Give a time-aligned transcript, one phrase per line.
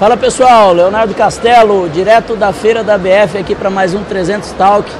[0.00, 4.90] Fala pessoal, Leonardo Castelo, direto da feira da BF aqui para mais um 300 Talk.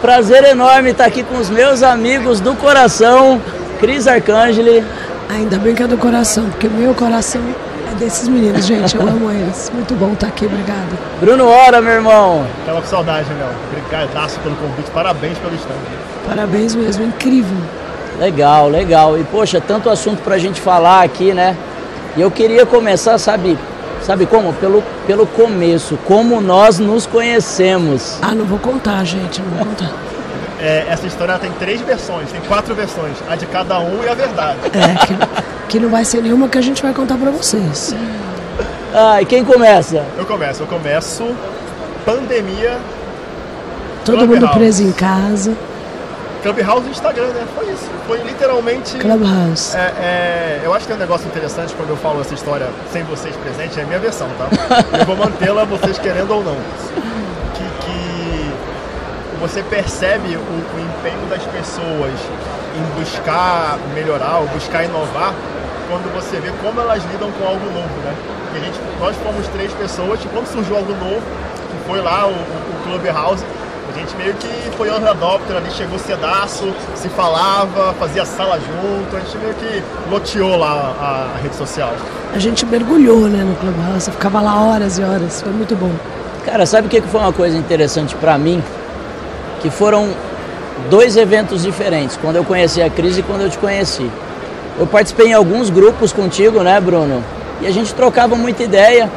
[0.00, 3.42] Prazer enorme estar aqui com os meus amigos do coração,
[3.80, 4.84] Cris Arcangeli.
[5.28, 7.42] Ainda bem que é do coração, porque meu coração
[7.90, 8.94] é desses meninos, gente.
[8.94, 9.72] Eu amo eles.
[9.74, 10.96] Muito bom estar aqui, obrigado.
[11.18, 12.46] Bruno Hora, meu irmão.
[12.64, 13.48] Tava com saudade, meu.
[13.72, 15.74] Obrigadaço pelo convite, parabéns pelo stand.
[16.28, 17.58] Parabéns mesmo, incrível.
[18.20, 19.18] Legal, legal.
[19.18, 21.56] E poxa, tanto assunto pra gente falar aqui, né?
[22.16, 23.58] E eu queria começar, sabe,
[24.02, 24.52] Sabe como?
[24.54, 28.18] Pelo, pelo começo, como nós nos conhecemos.
[28.22, 29.92] Ah, não vou contar, gente, não vou contar.
[30.60, 34.14] É, essa história tem três versões, tem quatro versões, a de cada um e a
[34.14, 34.58] verdade.
[34.64, 37.94] É, que, que não vai ser nenhuma que a gente vai contar para vocês.
[38.92, 40.04] Ah, e quem começa?
[40.16, 41.24] Eu começo, eu começo.
[42.04, 42.78] Pandemia.
[44.04, 45.54] Todo mundo preso em casa.
[46.42, 47.46] Clubhouse no Instagram, né?
[47.54, 47.90] Foi isso.
[48.06, 48.96] Foi literalmente.
[48.98, 49.76] Clubhouse.
[49.76, 53.02] É, é, eu acho que tem um negócio interessante quando eu falo essa história sem
[53.04, 54.48] vocês presentes, é a minha versão, tá?
[54.98, 56.56] eu vou mantê-la, vocês querendo ou não.
[57.54, 58.52] Que, que
[59.40, 62.12] você percebe o, o empenho das pessoas
[62.76, 65.34] em buscar melhorar, ou buscar inovar,
[65.88, 68.14] quando você vê como elas lidam com algo novo, né?
[68.54, 72.26] E a gente, nós fomos três pessoas, e quando surgiu algo novo, que foi lá
[72.26, 73.44] o, o Clubhouse,
[73.98, 79.16] a gente meio que foi early adopter ali, chegou cedaço, se falava, fazia sala junto,
[79.16, 81.92] a gente meio que loteou lá a, a rede social.
[82.32, 85.90] A gente mergulhou né, no Clubhouse, ficava lá horas e horas, foi muito bom.
[86.44, 88.62] Cara, sabe o que foi uma coisa interessante para mim?
[89.60, 90.10] Que foram
[90.88, 94.08] dois eventos diferentes, quando eu conheci a Cris e quando eu te conheci.
[94.78, 97.24] Eu participei em alguns grupos contigo, né, Bruno?
[97.60, 99.10] E a gente trocava muita ideia.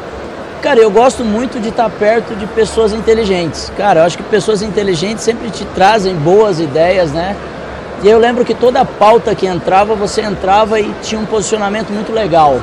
[0.62, 3.72] Cara, eu gosto muito de estar perto de pessoas inteligentes.
[3.76, 7.34] Cara, eu acho que pessoas inteligentes sempre te trazem boas ideias, né?
[8.00, 12.12] E eu lembro que toda pauta que entrava, você entrava e tinha um posicionamento muito
[12.12, 12.60] legal.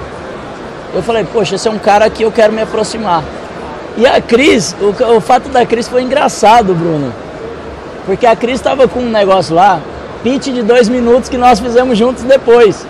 [0.94, 3.22] Eu falei, poxa, esse é um cara que eu quero me aproximar.
[3.98, 7.14] E a Cris, o, o fato da Cris foi engraçado, Bruno.
[8.06, 9.82] Porque a Cris estava com um negócio lá,
[10.24, 12.88] pitch de dois minutos que nós fizemos juntos depois.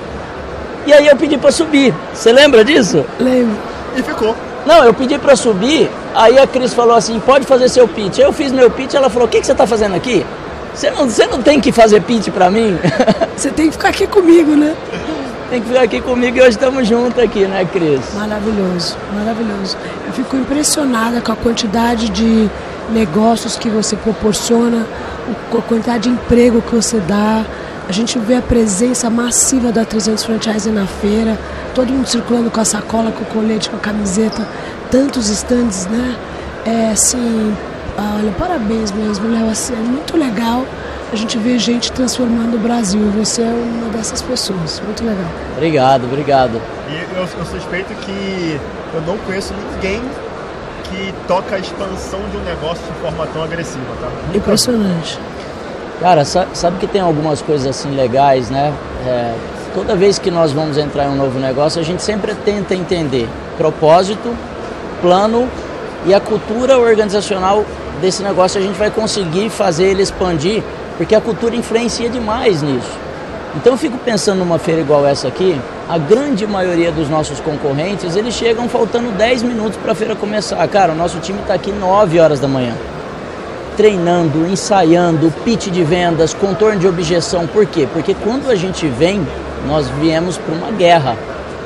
[0.86, 1.96] E aí eu pedi para subir.
[2.14, 3.03] Você lembra disso?
[3.19, 3.58] Lembro.
[3.98, 4.36] E ficou.
[4.69, 8.19] Não, eu pedi para subir, aí a Cris falou assim, pode fazer seu pitch.
[8.19, 10.24] Eu fiz meu pitch, ela falou, o que, que você está fazendo aqui?
[10.75, 12.78] Você não, você não tem que fazer pitch para mim?
[13.35, 14.75] Você tem que ficar aqui comigo, né?
[15.50, 18.13] tem que ficar aqui comigo e hoje estamos juntos aqui, né, Cris?
[18.13, 19.75] Maravilhoso, maravilhoso.
[20.06, 22.47] Eu fico impressionada com a quantidade de
[22.91, 24.86] negócios que você proporciona,
[25.51, 27.44] a quantidade de emprego que você dá.
[27.89, 31.35] A gente vê a presença massiva da 300 Franchise na feira
[31.73, 34.47] todo mundo circulando com a sacola, com o colete, com a camiseta,
[34.91, 36.16] tantos estandes, né?
[36.66, 37.55] É assim,
[37.97, 40.66] olha, parabéns mesmo, Léo, assim, é muito legal
[41.11, 43.01] a gente ver gente transformando o Brasil.
[43.17, 45.31] Você é uma dessas pessoas, muito legal.
[45.53, 46.61] Obrigado, obrigado.
[46.89, 48.59] E eu, eu suspeito que
[48.94, 50.01] eu não conheço ninguém
[50.83, 54.09] que toca a expansão de um negócio de forma tão agressiva, tá?
[54.35, 55.19] Impressionante.
[56.00, 58.74] Cara, sabe que tem algumas coisas assim legais, né?
[59.06, 59.34] É,
[59.74, 63.28] toda vez que nós vamos entrar em um novo negócio, a gente sempre tenta entender
[63.58, 64.34] propósito,
[65.02, 65.50] plano
[66.06, 67.66] e a cultura organizacional
[68.00, 68.62] desse negócio.
[68.62, 70.64] A gente vai conseguir fazer ele expandir,
[70.96, 72.98] porque a cultura influencia demais nisso.
[73.58, 78.16] Então eu fico pensando numa feira igual essa aqui, a grande maioria dos nossos concorrentes,
[78.16, 80.66] eles chegam faltando 10 minutos para a feira começar.
[80.70, 82.74] Cara, o nosso time está aqui 9 horas da manhã
[83.79, 87.47] treinando, ensaiando, pitch de vendas, contorno de objeção.
[87.47, 87.88] Por quê?
[87.94, 89.25] Porque quando a gente vem,
[89.66, 91.16] nós viemos para uma guerra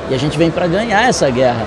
[0.08, 1.66] e a gente vem para ganhar essa guerra.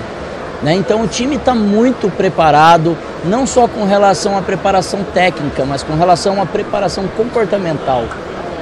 [0.62, 0.72] Né?
[0.72, 5.94] Então o time está muito preparado, não só com relação à preparação técnica, mas com
[5.94, 8.04] relação à preparação comportamental,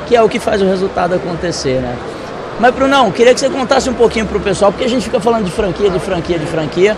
[0.08, 1.80] que é o que faz o resultado acontecer.
[1.80, 1.96] Né?
[2.58, 5.20] Mas Brunão, queria que você contasse um pouquinho para o pessoal, porque a gente fica
[5.20, 6.96] falando de franquia, de franquia, de franquia.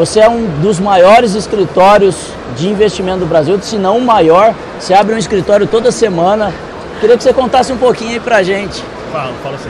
[0.00, 2.16] Você é um dos maiores escritórios
[2.56, 4.54] de investimento do Brasil, se não o maior.
[4.78, 6.54] Você abre um escritório toda semana.
[7.00, 8.82] Queria que você contasse um pouquinho aí pra gente.
[9.12, 9.68] Falo, falo assim.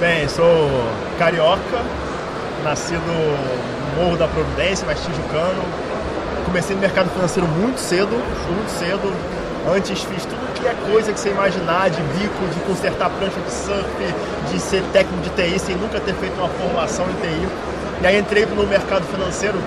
[0.00, 0.82] Bem, sou
[1.16, 1.78] carioca,
[2.64, 5.62] nascido no Morro da Providência, mas tijucano.
[6.44, 9.14] Comecei no mercado financeiro muito cedo, muito cedo.
[9.72, 13.52] Antes fiz tudo que é coisa que você imaginar, de bico, de consertar prancha de
[13.52, 14.14] surf,
[14.50, 17.48] de ser técnico de TI, sem nunca ter feito uma formação em TI.
[18.00, 19.58] E aí entrei no mercado financeiro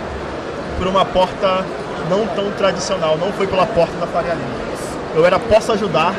[0.77, 1.65] por uma porta
[2.09, 4.71] não tão tradicional, não foi pela porta da Faria Lima.
[5.13, 6.15] Eu era posso ajudar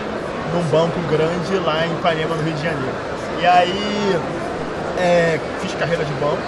[0.53, 2.95] num banco grande lá em Ipanema, no Rio de Janeiro.
[3.41, 4.17] E aí
[4.99, 6.43] é, fiz carreira de banco,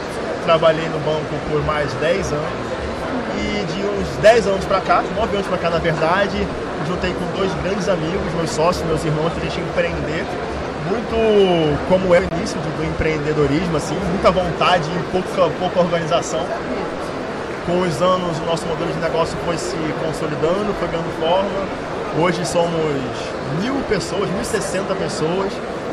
[0.44, 2.44] trabalhei no banco por mais de 10 anos.
[3.36, 6.46] E de uns 10 anos para cá, 9 anos para cá na verdade,
[6.86, 10.24] juntei com dois grandes amigos, meus sócios, meus irmãos, para a gente empreender
[10.88, 16.40] muito como é o início do, do empreendedorismo, assim, muita vontade e pouca, pouca organização.
[17.66, 21.48] Com os anos, o nosso modelo de negócio foi se consolidando, foi ganhando forma.
[22.20, 22.70] Hoje somos
[23.62, 25.52] mil pessoas, 1.060 pessoas,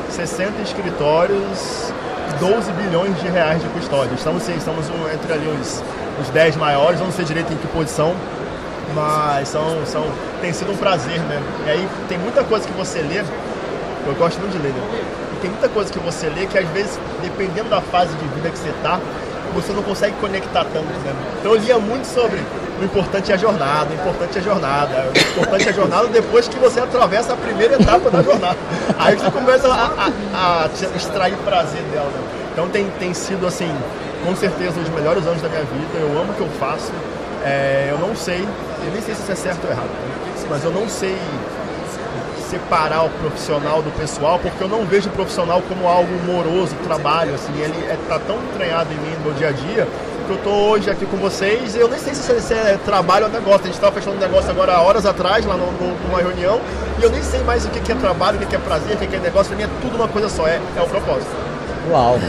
[0.10, 1.94] 60 escritórios,
[2.40, 4.14] 12 bilhões de reais de custódia.
[4.16, 5.82] Estamos sim, estamos entre ali os,
[6.22, 8.14] os 10 maiores, não sei direito em que posição,
[8.94, 10.06] mas são, são,
[10.42, 11.42] tem sido um prazer, né?
[11.66, 13.24] E aí tem muita coisa que você lê,
[14.06, 15.02] eu gosto muito de ler, né?
[15.34, 18.50] E tem muita coisa que você lê que às vezes, dependendo da fase de vida
[18.50, 19.00] que você está,
[19.54, 21.14] você não consegue conectar tanto, né?
[21.40, 22.40] Então eu lia muito sobre
[22.82, 26.08] o importante é a jornada, o importante é a jornada, o importante é a jornada
[26.08, 28.58] depois que você atravessa a primeira etapa da jornada.
[28.98, 32.22] Aí você começa a, a, a extrair prazer dela, né?
[32.52, 33.72] Então tem, tem sido, assim,
[34.26, 36.92] com certeza, os melhores anos da minha vida, eu amo o que eu faço,
[37.46, 39.90] é, eu não sei, eu nem sei se isso é certo ou errado,
[40.50, 41.18] mas eu não sei
[42.52, 47.34] separar o profissional do pessoal, porque eu não vejo o profissional como algo moroso, trabalho,
[47.34, 49.88] assim, ele está é, tá tão entranhado em mim no dia a dia,
[50.28, 53.32] que eu estou hoje aqui com vocês, eu nem sei se isso é trabalho ou
[53.32, 56.60] negócio, a gente estava fechando um negócio agora horas atrás, lá no, no, numa reunião,
[57.00, 58.96] e eu nem sei mais o que, que é trabalho, o que, que é prazer,
[58.96, 60.88] o que, que é negócio, para mim é tudo uma coisa só, é, é o
[60.88, 61.32] propósito.
[61.90, 62.20] Uau,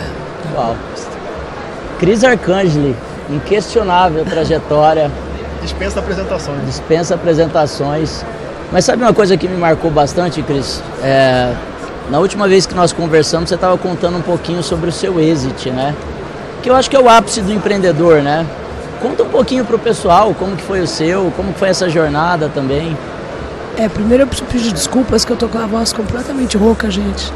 [0.55, 0.77] uau.
[1.99, 2.97] Cris Arcangeli,
[3.29, 5.11] inquestionável trajetória.
[5.61, 6.65] Dispensa apresentações.
[6.67, 8.25] Dispensa apresentações.
[8.73, 10.83] Mas sabe uma coisa que me marcou bastante, Cris?
[11.03, 11.55] É,
[12.11, 15.71] na última vez que nós conversamos, você estava contando um pouquinho sobre o seu exit,
[15.71, 15.95] né?
[16.63, 18.47] Que eu acho que é o ápice do empreendedor, né?
[19.03, 21.87] Conta um pouquinho para o pessoal como que foi o seu, como que foi essa
[21.91, 22.97] jornada também.
[23.77, 27.31] É, primeiro eu preciso pedir desculpas que eu tô com a voz completamente rouca, gente.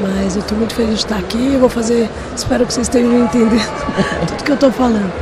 [0.00, 1.54] Mas eu estou muito feliz de estar aqui.
[1.54, 3.62] Eu vou fazer, espero que vocês estejam entendendo
[4.26, 5.12] tudo que eu estou falando.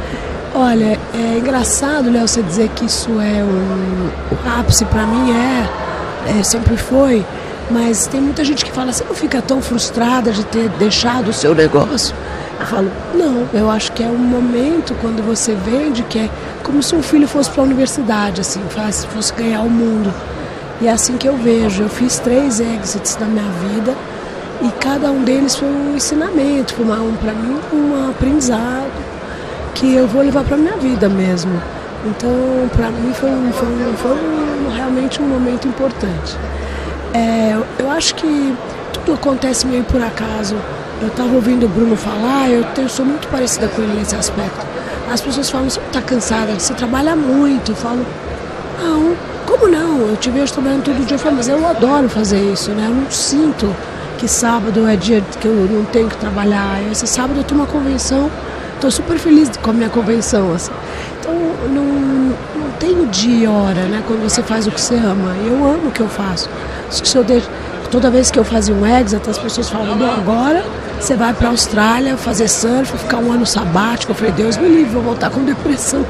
[0.53, 6.43] Olha, é engraçado, Léo, você dizer que isso é um, ápice para mim é, é,
[6.43, 7.25] sempre foi,
[7.71, 11.33] mas tem muita gente que fala, você não fica tão frustrada de ter deixado o
[11.33, 12.17] seu negócio?
[12.59, 16.31] Eu falo, não, eu acho que é um momento quando você vende que é
[16.65, 18.61] como se um filho fosse para a universidade, assim,
[19.09, 20.13] fosse ganhar o mundo.
[20.81, 21.85] E é assim que eu vejo.
[21.85, 23.95] Eu fiz três exits na minha vida
[24.63, 29.10] e cada um deles foi um ensinamento, foi uma, um, para mim um aprendizado
[29.75, 31.61] que eu vou levar para minha vida mesmo.
[32.05, 32.31] Então,
[32.75, 36.37] para mim foi, foi, foi um, realmente um momento importante.
[37.13, 38.55] É, eu acho que
[38.93, 40.57] tudo acontece meio por acaso.
[41.01, 44.67] Eu estava ouvindo o Bruno falar, eu, eu sou muito parecida com ele nesse aspecto.
[45.11, 47.73] As pessoas falam, você está cansada, você trabalha muito.
[47.73, 48.07] Eu falo,
[48.83, 50.09] não, como não?
[50.09, 51.17] Eu te vejo trabalhando todo dia.
[51.17, 52.87] Eu falo, mas eu adoro fazer isso, né?
[52.89, 53.75] Eu não sinto
[54.19, 56.81] que sábado é dia que eu não tenho que trabalhar.
[56.91, 58.31] Esse sábado eu tenho uma convenção
[58.81, 60.55] Estou super feliz com a minha convenção.
[60.55, 60.73] Assim.
[61.21, 61.35] Então,
[61.69, 64.03] não, não tenho dia e hora, né?
[64.07, 65.37] Quando você faz o que você ama.
[65.45, 66.49] Eu amo o que eu faço.
[66.89, 67.47] Se eu deixo,
[67.91, 70.65] toda vez que eu fazia um exit, as pessoas falam, bom, agora
[70.99, 74.13] você vai para a Austrália fazer surf, ficar um ano sabático.
[74.13, 76.03] Eu falei, Deus me livre, vou voltar com depressão.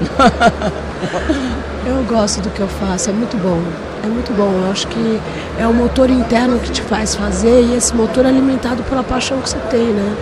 [1.85, 3.61] eu gosto do que eu faço, é muito bom.
[4.05, 4.65] É muito bom.
[4.65, 5.21] Eu acho que
[5.59, 9.41] é o motor interno que te faz fazer e esse motor é alimentado pela paixão
[9.41, 10.17] que você tem, né?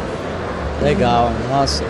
[0.81, 1.85] Legal, nossa.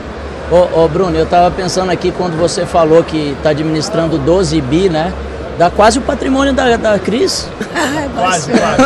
[0.50, 4.88] Ô, ô, Bruno, eu estava pensando aqui quando você falou que está administrando 12 bi,
[4.88, 5.12] né?
[5.58, 7.46] Dá quase o patrimônio da, da Cris.
[7.74, 8.82] É, quase, quase.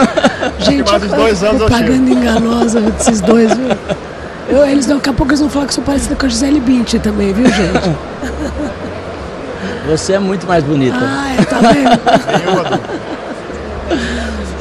[0.58, 3.68] Gente, mais dois anos propaganda enganosa desses dois, viu?
[4.48, 7.00] Eu, eles, daqui a pouco eles vão falar que sou parecida com a Gisele Bündchen
[7.00, 7.96] também, viu, gente?
[9.88, 10.98] Você é muito mais bonita.
[11.00, 11.98] Ah, é, tá vendo?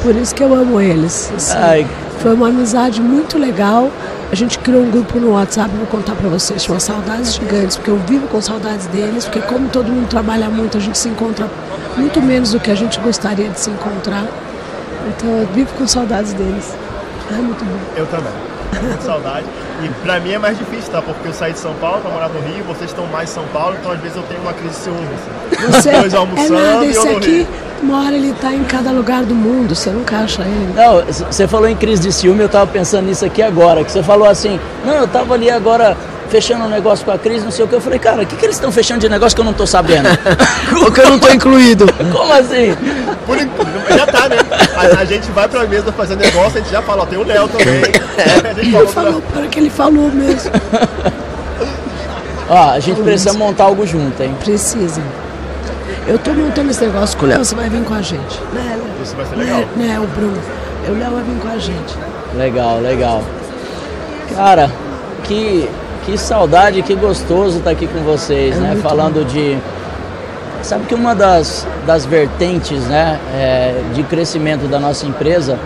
[0.01, 1.29] Por isso que eu amo eles.
[1.35, 1.87] Assim.
[2.19, 3.91] Foi uma amizade muito legal.
[4.31, 7.91] A gente criou um grupo no WhatsApp, vou contar para vocês, chama Saudades Gigantes, porque
[7.91, 11.49] eu vivo com saudades deles, porque como todo mundo trabalha muito, a gente se encontra
[11.97, 14.25] muito menos do que a gente gostaria de se encontrar.
[15.09, 16.73] Então eu vivo com saudades deles.
[17.29, 17.77] É muito bom.
[17.97, 18.31] Eu também.
[18.81, 19.45] Muito saudade.
[19.83, 21.01] E pra mim é mais difícil, tá?
[21.01, 23.45] Porque eu saí de São Paulo pra morar no Rio, vocês estão mais em São
[23.47, 25.07] Paulo, então às vezes eu tenho uma crise de ciúme.
[25.15, 25.71] Assim.
[25.71, 27.47] Você Dois almoçando é nada, esse aqui, Rio.
[27.81, 30.73] uma hora ele tá em cada lugar do mundo, você nunca acha ele.
[30.75, 34.03] Não, você falou em crise de ciúme, eu tava pensando nisso aqui agora, que você
[34.03, 35.97] falou assim, não, eu tava ali agora
[36.31, 37.75] fechando um negócio com a Cris, não sei o que.
[37.75, 39.67] Eu falei, cara, o que, que eles estão fechando de negócio que eu não tô
[39.67, 40.07] sabendo?
[40.79, 41.85] Porque eu não tô incluído.
[42.09, 42.73] Como assim?
[43.25, 43.37] Por,
[43.95, 44.37] já tá, né?
[44.75, 47.23] A, a, gente vai pra mesa fazer negócio, a gente já fala, ó, tem o
[47.23, 47.83] Léo também.
[48.17, 48.49] É.
[48.51, 50.51] A gente falou, para que ele falou mesmo.
[52.49, 54.35] Ó, a gente precisa montar algo junto, hein?
[54.43, 55.01] Precisa.
[56.05, 58.41] Eu tô montando esse negócio com o Léo, você vai vir com a gente.
[58.53, 59.59] Né, Isso vai ser legal.
[59.59, 60.37] Né, né o Bruno.
[60.89, 61.95] O Léo vai vir com a gente.
[62.35, 63.23] Legal, legal.
[64.35, 64.69] Cara,
[65.23, 65.69] que
[66.05, 68.79] que saudade, que gostoso estar aqui com vocês, é né?
[68.81, 69.25] Falando bom.
[69.25, 69.57] de.
[70.63, 75.57] Sabe que uma das, das vertentes né, é, de crescimento da nossa empresa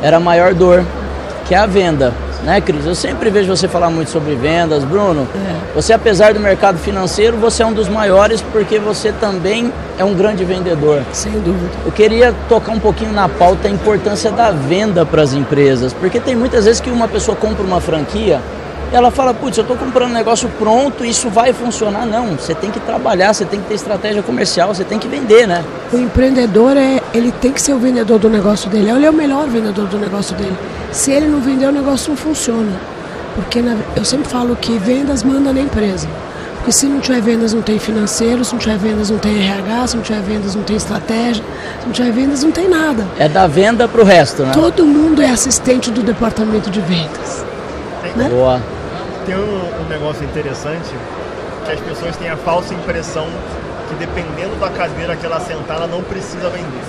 [0.00, 0.84] era a maior dor,
[1.46, 2.12] que é a venda.
[2.44, 2.86] né, Cris?
[2.86, 5.26] Eu sempre vejo você falar muito sobre vendas, Bruno.
[5.34, 5.74] É.
[5.74, 10.14] Você, apesar do mercado financeiro, você é um dos maiores porque você também é um
[10.14, 11.02] grande vendedor.
[11.12, 11.70] Sem dúvida.
[11.84, 16.20] Eu queria tocar um pouquinho na pauta a importância da venda para as empresas, porque
[16.20, 18.40] tem muitas vezes que uma pessoa compra uma franquia
[18.92, 22.06] ela fala, putz, eu estou comprando um negócio pronto, isso vai funcionar.
[22.06, 25.46] Não, você tem que trabalhar, você tem que ter estratégia comercial, você tem que vender,
[25.46, 25.64] né?
[25.92, 29.14] O empreendedor, é, ele tem que ser o vendedor do negócio dele, ele é o
[29.14, 30.56] melhor vendedor do negócio dele.
[30.92, 32.72] Se ele não vender, o negócio não funciona.
[33.34, 36.08] Porque na, eu sempre falo que vendas manda na empresa.
[36.56, 39.86] Porque se não tiver vendas, não tem financeiro, se não tiver vendas, não tem RH,
[39.88, 41.44] se não tiver vendas, não tem estratégia,
[41.80, 43.06] se não tiver vendas, não tem nada.
[43.18, 44.52] É da venda para o resto, né?
[44.52, 47.44] Todo mundo é assistente do departamento de vendas.
[48.16, 48.28] Né?
[48.30, 48.60] Boa
[49.26, 50.94] tem um, um negócio interessante
[51.64, 53.26] que as pessoas têm a falsa impressão
[53.88, 56.82] que dependendo da cadeira que ela sentar, ela não precisa vender.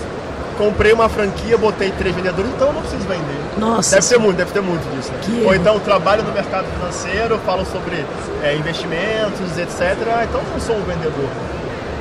[0.58, 3.39] Comprei uma franquia, botei três vendedores, então eu não preciso vender.
[3.58, 3.96] Nossa.
[3.96, 5.12] Deve ter muito, deve ter muito disso.
[5.12, 5.46] Né?
[5.46, 8.03] Ou então trabalho no mercado financeiro, falo sobre
[8.44, 9.82] é, investimentos, etc.
[10.08, 11.29] Ah, então eu não sou um vendedor.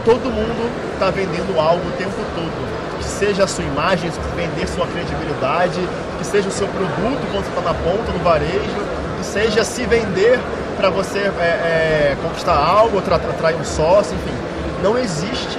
[0.04, 2.98] Todo mundo está vendendo algo o tempo todo.
[2.98, 5.80] Que seja a sua imagem, vender sua credibilidade,
[6.18, 10.38] que seja o seu produto quando você está na ponta, no varejo, seja se vender
[10.76, 14.37] para você é, é, conquistar algo, atrair um sócio, enfim.
[14.82, 15.58] Não existe,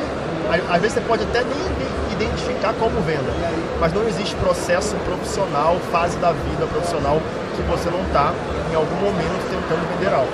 [0.69, 3.31] às vezes você pode até nem identificar como venda,
[3.79, 7.21] mas não existe processo profissional, fase da vida profissional
[7.55, 8.33] que você não está
[8.71, 10.31] em algum momento tentando vender algo.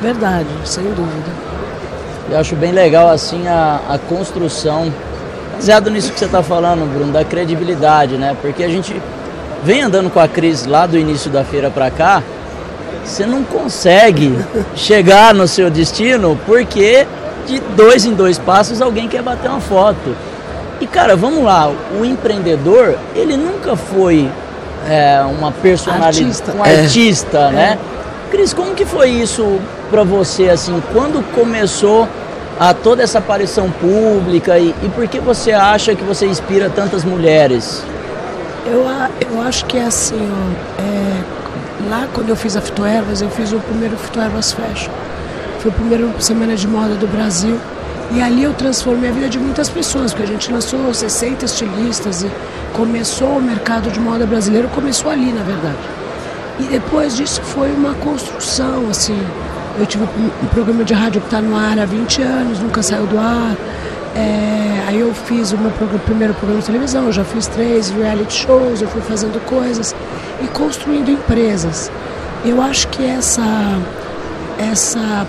[0.00, 1.30] Verdade, sem dúvida.
[2.30, 4.92] Eu acho bem legal assim a, a construção,
[5.54, 8.36] baseado nisso que você está falando, Bruno, da credibilidade, né?
[8.40, 9.00] Porque a gente
[9.64, 12.22] vem andando com a Cris lá do início da feira para cá,
[13.04, 14.38] você não consegue
[14.74, 17.06] chegar no seu destino porque
[17.46, 20.16] de dois em dois passos alguém quer bater uma foto.
[20.80, 24.30] E cara, vamos lá, o empreendedor, ele nunca foi
[24.88, 26.52] é, uma personalidade, artista.
[26.52, 26.80] um é.
[26.80, 27.78] artista, né?
[27.96, 28.30] É.
[28.30, 32.08] Cris, como que foi isso para você, assim, quando começou
[32.58, 37.04] a toda essa aparição pública e, e por que você acha que você inspira tantas
[37.04, 37.82] mulheres?
[38.66, 38.84] Eu,
[39.28, 40.30] eu acho que é assim,
[40.78, 41.39] é,
[41.88, 44.92] Lá, quando eu fiz a Fitoervas, eu fiz o primeiro Fitoervas Fashion.
[45.60, 47.58] Foi a primeira semana de moda do Brasil.
[48.12, 52.22] E ali eu transformei a vida de muitas pessoas, porque a gente lançou 60 estilistas
[52.22, 52.30] e
[52.72, 55.78] começou o mercado de moda brasileiro, começou ali, na verdade.
[56.58, 59.18] E depois disso foi uma construção, assim.
[59.78, 63.06] Eu tive um programa de rádio que está no ar há 20 anos, nunca saiu
[63.06, 63.56] do ar.
[64.14, 65.70] É, aí eu fiz o meu
[66.04, 69.94] primeiro programa de televisão, eu já fiz três reality shows, eu fui fazendo coisas
[70.42, 71.90] e construindo empresas.
[72.44, 73.42] Eu acho que essa,
[74.58, 75.26] essa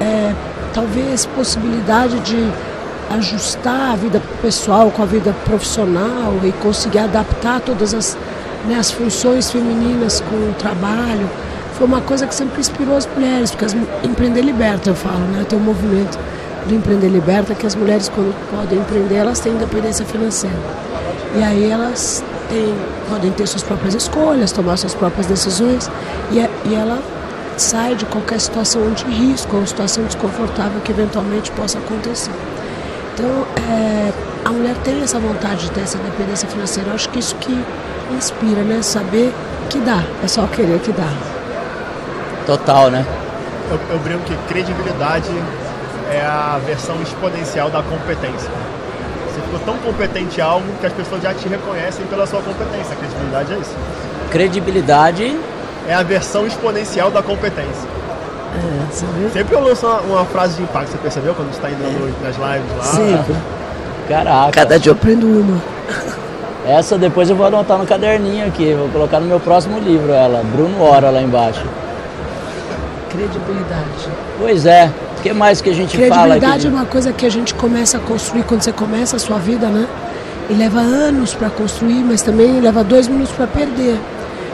[0.00, 0.32] é,
[0.72, 2.48] talvez possibilidade de
[3.10, 8.16] ajustar a vida pessoal com a vida profissional e conseguir adaptar todas as,
[8.66, 11.28] né, as funções femininas com o trabalho
[11.76, 15.44] foi uma coisa que sempre inspirou as mulheres, porque as, empreender liberta, eu falo, né?
[15.46, 16.18] Tem um movimento
[16.66, 20.56] do Empreender Liberta, que as mulheres, quando podem empreender, elas têm independência financeira.
[21.34, 22.74] E aí elas têm,
[23.08, 25.90] podem ter suas próprias escolhas, tomar suas próprias decisões,
[26.30, 26.98] e, é, e ela
[27.56, 32.32] sai de qualquer situação de risco ou situação desconfortável que eventualmente possa acontecer.
[33.14, 34.12] Então, é,
[34.44, 36.90] a mulher tem essa vontade de ter essa independência financeira.
[36.90, 37.64] Eu acho que isso que
[38.14, 38.82] inspira, né?
[38.82, 39.32] Saber
[39.70, 41.10] que dá, é só querer que dá.
[42.46, 43.04] Total, né?
[43.70, 45.30] Eu, eu brinco que credibilidade
[46.12, 48.50] é a versão exponencial da competência.
[49.28, 52.92] Você ficou tão competente em algo que as pessoas já te reconhecem pela sua competência.
[52.92, 53.76] A credibilidade é isso.
[54.30, 55.40] Credibilidade
[55.88, 57.88] é a versão exponencial da competência.
[58.56, 59.30] É, sabe?
[59.32, 62.26] Sempre eu lanço uma, uma, frase de impacto, você percebeu quando está indo é.
[62.26, 62.84] nas lives lá?
[62.84, 63.36] Sempre.
[64.08, 64.52] Caraca.
[64.52, 65.62] Cada dia eu aprendo uma.
[66.66, 70.42] Essa depois eu vou anotar no caderninho aqui, vou colocar no meu próximo livro ela,
[70.42, 71.64] Bruno Hora lá embaixo.
[73.10, 74.08] Credibilidade.
[74.38, 74.90] Pois é
[75.28, 78.00] que mais que a gente fala Credibilidade é uma coisa que a gente começa a
[78.00, 79.86] construir quando você começa a sua vida, né?
[80.48, 83.98] E leva anos para construir, mas também leva dois minutos para perder.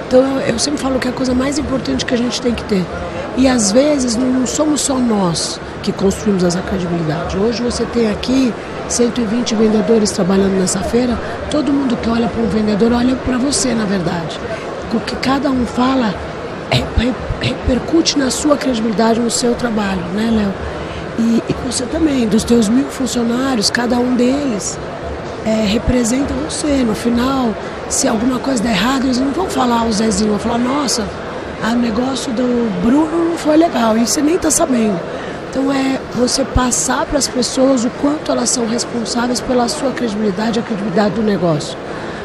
[0.06, 2.54] Então eu, eu, sempre falo que é a coisa mais importante que a gente tem
[2.54, 2.84] que ter.
[3.36, 7.36] E às vezes não somos só nós que construímos essa credibilidade.
[7.36, 8.52] Hoje você tem aqui
[8.88, 11.18] 120 vendedores trabalhando nessa feira.
[11.50, 14.38] Todo mundo que olha para um vendedor olha para você, na verdade.
[14.92, 16.14] O que cada um fala
[17.40, 20.54] repercute na sua credibilidade, no seu trabalho, né, Léo?
[21.18, 24.78] E, e, você também, dos teus mil funcionários, cada um deles
[25.44, 26.82] é, representa você.
[26.84, 27.54] No final,
[27.88, 31.06] se alguma coisa der errado, eles não vão falar o Zezinho, vão falar, nossa,
[31.70, 34.98] o negócio do Bruno não foi legal, e você nem está sabendo.
[35.50, 40.58] Então é você passar para as pessoas o quanto elas são responsáveis pela sua credibilidade,
[40.58, 41.76] a credibilidade do negócio,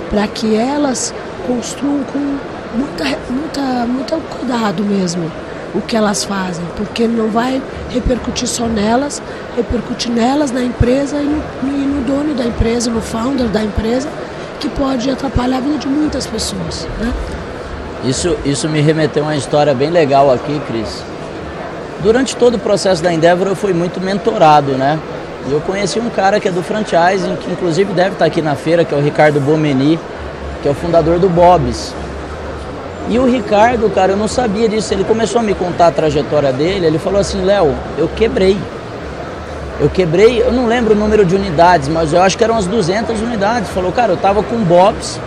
[0.10, 1.14] para que elas
[1.46, 2.38] construam com
[2.78, 5.32] muita, muita, muito cuidado mesmo
[5.74, 9.22] o que elas fazem, porque não vai repercutir só nelas,
[9.56, 14.08] repercute nelas, na empresa e no, e no dono da empresa, no founder da empresa,
[14.60, 16.88] que pode atrapalhar a vida de muitas pessoas.
[17.00, 17.14] Né?
[18.06, 21.04] Isso, isso me remeteu a uma história bem legal aqui, Cris.
[22.02, 25.00] Durante todo o processo da Endeavor eu fui muito mentorado, né?
[25.48, 28.56] E eu conheci um cara que é do franchising, que inclusive deve estar aqui na
[28.56, 30.00] feira, que é o Ricardo Bomeni,
[30.62, 31.94] que é o fundador do Bob's.
[33.10, 34.94] E o Ricardo, cara, eu não sabia disso.
[34.94, 36.86] Ele começou a me contar a trajetória dele.
[36.86, 38.58] Ele falou assim: Léo, eu quebrei.
[39.80, 42.66] Eu quebrei, eu não lembro o número de unidades, mas eu acho que eram umas
[42.66, 43.70] 200 unidades.
[43.70, 45.20] Falou, cara, eu tava com Bob's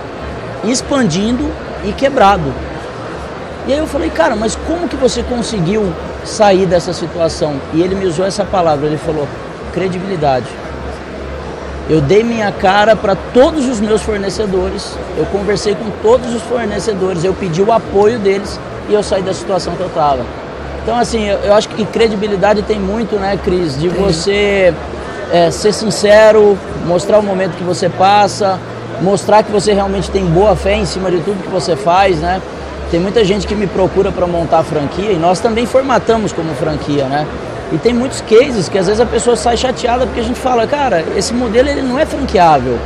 [0.65, 1.49] expandindo
[1.85, 2.53] e quebrado.
[3.67, 5.93] E aí eu falei, cara, mas como que você conseguiu
[6.25, 7.61] sair dessa situação?
[7.73, 9.29] E ele me usou essa palavra, ele falou,
[9.73, 10.47] credibilidade.
[11.91, 17.25] Eu dei minha cara para todos os meus fornecedores, eu conversei com todos os fornecedores,
[17.25, 20.25] eu pedi o apoio deles e eu saí da situação que eu estava.
[20.85, 24.73] Então, assim, eu, eu, acho que credibilidade tem muito, né, Cris, de você
[25.33, 26.57] é, ser sincero,
[26.87, 28.57] mostrar o momento que você passa,
[29.03, 32.41] mostrar que você realmente tem boa fé em cima de tudo que você faz, né?
[32.93, 37.07] Tem muita gente que me procura para montar franquia e nós também formatamos como franquia,
[37.07, 37.27] né?
[37.73, 40.67] E tem muitos cases que às vezes a pessoa sai chateada porque a gente fala,
[40.67, 42.79] cara, esse modelo ele não é franqueável.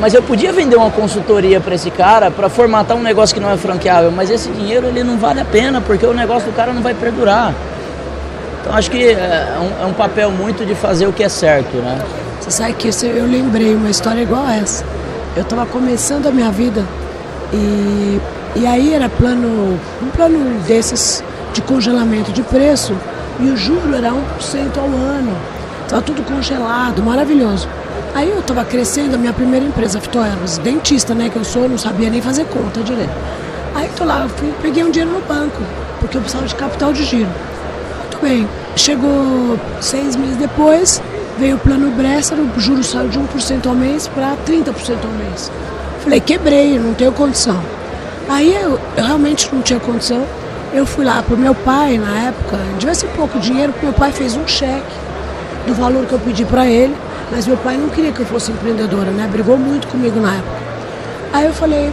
[0.00, 3.50] Mas eu podia vender uma consultoria para esse cara para formatar um negócio que não
[3.50, 6.72] é franqueável, mas esse dinheiro ele não vale a pena porque o negócio do cara
[6.72, 7.54] não vai perdurar.
[8.60, 11.76] Então acho que é um, é um papel muito de fazer o que é certo,
[11.76, 11.98] né?
[12.40, 14.84] Você sabe que eu lembrei uma história igual essa.
[15.36, 16.84] Eu estava começando a minha vida
[17.52, 18.20] e,
[18.56, 21.22] e aí era plano, um plano desses
[21.52, 22.94] de congelamento de preço
[23.42, 25.36] e o juro era 1% ao ano.
[25.84, 27.68] Estava tudo congelado, maravilhoso.
[28.14, 31.78] Aí eu estava crescendo a minha primeira empresa, Fitoervas, dentista, né, que eu sou, não
[31.78, 33.12] sabia nem fazer conta direito.
[33.74, 35.62] Aí tô lá, eu fui, peguei um dinheiro no banco,
[36.00, 37.30] porque eu precisava de capital de giro.
[38.00, 41.00] Muito bem, chegou seis meses depois,
[41.38, 45.50] veio o plano Bresser, o juro saiu de 1% ao mês para 30% ao mês.
[46.02, 47.60] Falei, quebrei, não tenho condição.
[48.28, 50.24] Aí eu, eu realmente não tinha condição,
[50.72, 54.12] eu fui lá pro meu pai na época, devia ser pouco dinheiro, porque meu pai
[54.12, 54.92] fez um cheque
[55.66, 56.96] do valor que eu pedi para ele,
[57.30, 59.28] mas meu pai não queria que eu fosse empreendedora, né?
[59.30, 60.60] Brigou muito comigo na época.
[61.32, 61.92] Aí eu falei,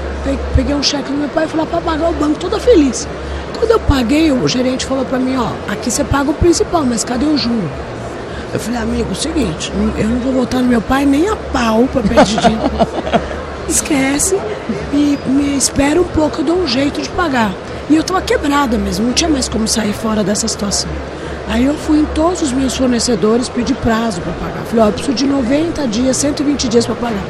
[0.56, 3.08] peguei um cheque do meu pai e fui lá para pagar o banco toda feliz.
[3.58, 7.04] Quando eu paguei, o gerente falou para mim, ó, aqui você paga o principal, mas
[7.04, 7.70] cadê o juro?
[8.54, 11.88] Eu falei, amigo, o seguinte, eu não vou voltar no meu pai nem a pau
[11.92, 12.62] para pedir dinheiro.
[13.68, 14.40] Esquece
[14.94, 17.52] e me espera um pouco, eu dou um jeito de pagar.
[17.90, 20.90] E eu estava quebrada mesmo, não tinha mais como sair fora dessa situação.
[21.48, 24.64] Aí eu fui em todos os meus fornecedores pedir prazo para pagar.
[24.66, 27.24] Falei, ó, oh, eu preciso de 90 dias, 120 dias para pagar.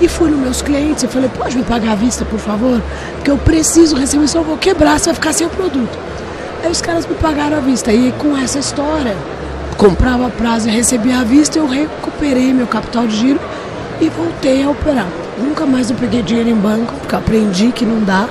[0.00, 2.80] E fui nos meus clientes e falei, pode me pagar à vista, por favor?
[3.16, 5.98] Porque eu preciso receber, senão eu vou quebrar, você vai ficar sem o produto.
[6.64, 7.92] Aí os caras me pagaram à vista.
[7.92, 9.14] E com essa história,
[9.76, 13.40] comprava prazo e recebia à vista, eu recuperei meu capital de giro
[14.00, 15.08] e voltei a operar.
[15.38, 18.26] Nunca mais eu peguei dinheiro em banco, porque aprendi que não dá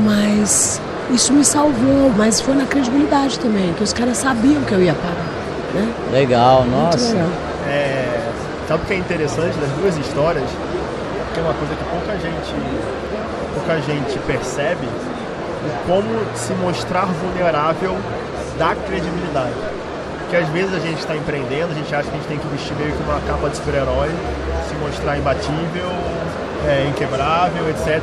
[0.00, 0.80] mas
[1.10, 4.94] isso me salvou, mas foi na credibilidade também, que os caras sabiam que eu ia
[4.94, 5.26] parar.
[5.74, 5.94] Né?
[6.12, 7.12] Legal, nossa.
[7.12, 7.28] Legal.
[7.68, 8.30] É,
[8.66, 10.48] sabe o que é interessante das duas histórias?
[11.32, 12.54] Que é uma coisa que pouca gente,
[13.54, 17.96] pouca gente percebe, o como se mostrar vulnerável
[18.58, 19.54] dá credibilidade.
[20.20, 22.48] Porque às vezes a gente está empreendendo, a gente acha que a gente tem que
[22.48, 24.10] vestir meio que uma capa de super-herói,
[24.68, 25.88] se mostrar imbatível,
[26.66, 28.02] é, inquebrável, etc.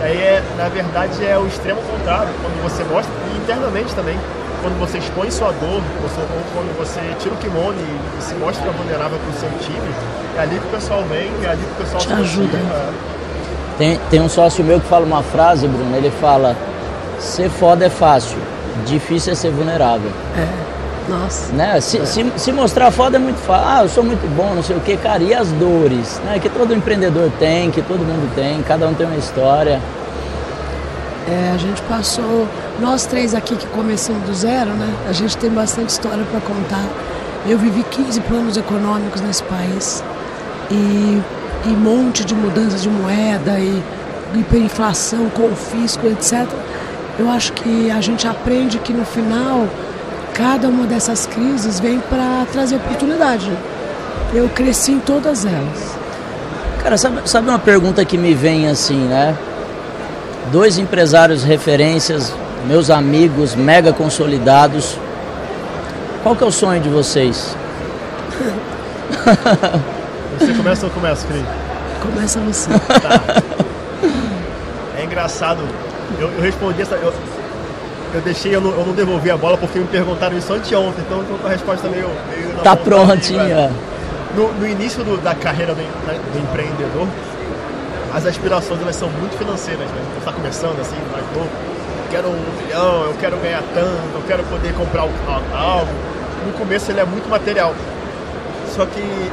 [0.00, 4.18] Aí, é, na verdade, é o extremo contrário, quando você mostra, e internamente também,
[4.60, 8.34] quando você expõe sua dor, você, ou quando você tira o kimono e, e se
[8.34, 9.90] mostra vulnerável para o seu time,
[10.36, 12.58] é ali que o pessoal vem, é ali que o pessoal te ajuda.
[13.78, 16.56] Tem, tem um sócio meu que fala uma frase, Bruno, ele fala,
[17.18, 18.38] ser foda é fácil,
[18.84, 20.10] difícil é ser vulnerável.
[20.36, 20.65] É.
[21.08, 21.52] Nossa.
[21.52, 21.80] Né?
[21.80, 23.66] Se, se, se, mostrar foda é muito fácil.
[23.68, 25.22] Ah, eu sou muito bom, não sei o que, cara.
[25.22, 26.38] E as dores, né?
[26.38, 29.80] Que todo empreendedor tem, que todo mundo tem, cada um tem uma história.
[31.28, 32.46] É, a gente passou,
[32.80, 34.92] nós três aqui que começamos do zero, né?
[35.08, 36.84] A gente tem bastante história para contar.
[37.48, 40.02] Eu vivi 15 planos econômicos nesse país
[40.70, 41.22] e,
[41.64, 43.82] e um monte de mudanças de moeda e
[44.34, 46.46] hiperinflação, confisco, etc.
[47.18, 49.66] Eu acho que a gente aprende que no final
[50.36, 53.50] cada uma dessas crises vem para trazer oportunidade.
[54.34, 55.96] Eu cresci em todas elas.
[56.82, 59.34] Cara, sabe, sabe uma pergunta que me vem assim, né?
[60.52, 62.34] Dois empresários referências,
[62.66, 64.98] meus amigos mega consolidados.
[66.22, 67.56] Qual que é o sonho de vocês?
[70.38, 71.42] Você começa ou começa, Cris?
[72.02, 72.68] Começa você.
[73.00, 73.42] Tá.
[74.98, 75.60] É engraçado
[76.18, 76.94] Eu, eu respondi essa.
[76.96, 77.12] Eu,
[78.16, 81.22] eu deixei, eu não, eu não, devolvi a bola porque me perguntaram isso anteontem, então
[81.22, 82.08] tô a resposta meio.
[82.30, 83.70] meio tá prontinha.
[84.34, 87.06] No, no, início do, da carreira do, do, empreendedor,
[88.14, 90.02] as aspirações elas são muito financeiras, né?
[90.12, 94.22] Você está começando assim, mais novo, eu quero um milhão, eu quero ganhar tanto, eu
[94.26, 95.88] quero poder comprar algo.
[96.46, 97.74] No começo ele é muito material.
[98.74, 99.30] Só que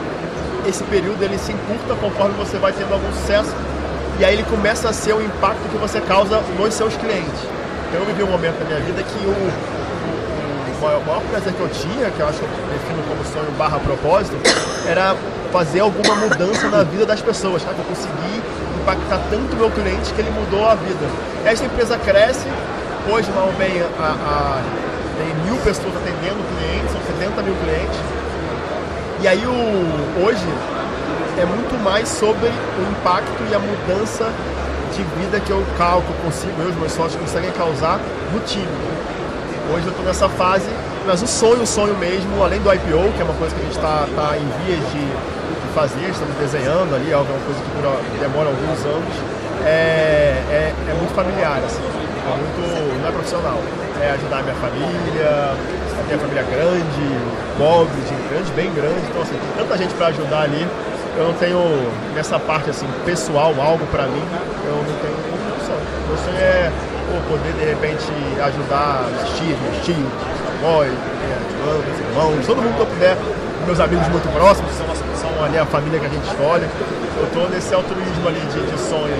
[0.67, 3.53] esse período ele se encurta conforme você vai tendo algum sucesso
[4.19, 7.62] e aí ele começa a ser o impacto que você causa nos seus clientes.
[7.93, 11.69] Eu vivi um momento na minha vida que o, o, o maior prazer que eu
[11.69, 14.35] tinha, que eu acho que eu defino como sonho barra propósito,
[14.87, 15.15] era
[15.51, 18.41] fazer alguma mudança na vida das pessoas, que eu consegui
[18.81, 21.05] impactar tanto o meu cliente que ele mudou a vida.
[21.45, 22.47] Essa empresa cresce,
[23.07, 24.61] hoje mal bem a, a,
[25.17, 27.99] tem mil pessoas atendendo clientes, são 70 mil clientes,
[29.21, 30.47] e aí o, hoje
[31.37, 34.31] é muito mais sobre o impacto e a mudança
[34.93, 37.99] de vida que eu calco, consigo, eu e os meus sócios conseguem causar
[38.31, 38.67] no time.
[39.73, 40.69] Hoje eu estou nessa fase,
[41.05, 43.63] mas o sonho, o sonho mesmo, além do IPO, que é uma coisa que a
[43.65, 48.19] gente está tá em vias de, de, fazer, estamos desenhando ali, é uma coisa que
[48.19, 49.13] demora alguns anos,
[49.65, 53.57] é, é, é muito familiar, assim, é muito, não é profissional,
[53.99, 55.57] é ajudar a minha família,
[55.97, 57.05] a minha família grande,
[57.57, 60.67] pobre, de grande, bem grande, então assim, tem tanta gente para ajudar ali.
[61.15, 61.59] Eu não tenho,
[62.15, 64.23] nessa parte assim, pessoal, algo para mim,
[64.65, 65.13] eu não tenho
[65.53, 65.77] opção.
[66.07, 66.71] Meu sonho é
[67.07, 68.09] pô, poder de repente
[68.41, 70.09] ajudar meus tios, meus tios,
[70.57, 73.17] avós, meus irmãos, todo mundo que eu puder,
[73.67, 76.65] meus amigos muito próximos, que são, são ali a família que a gente escolhe.
[77.17, 79.13] Eu estou nesse altruísmo ali de, de sonho.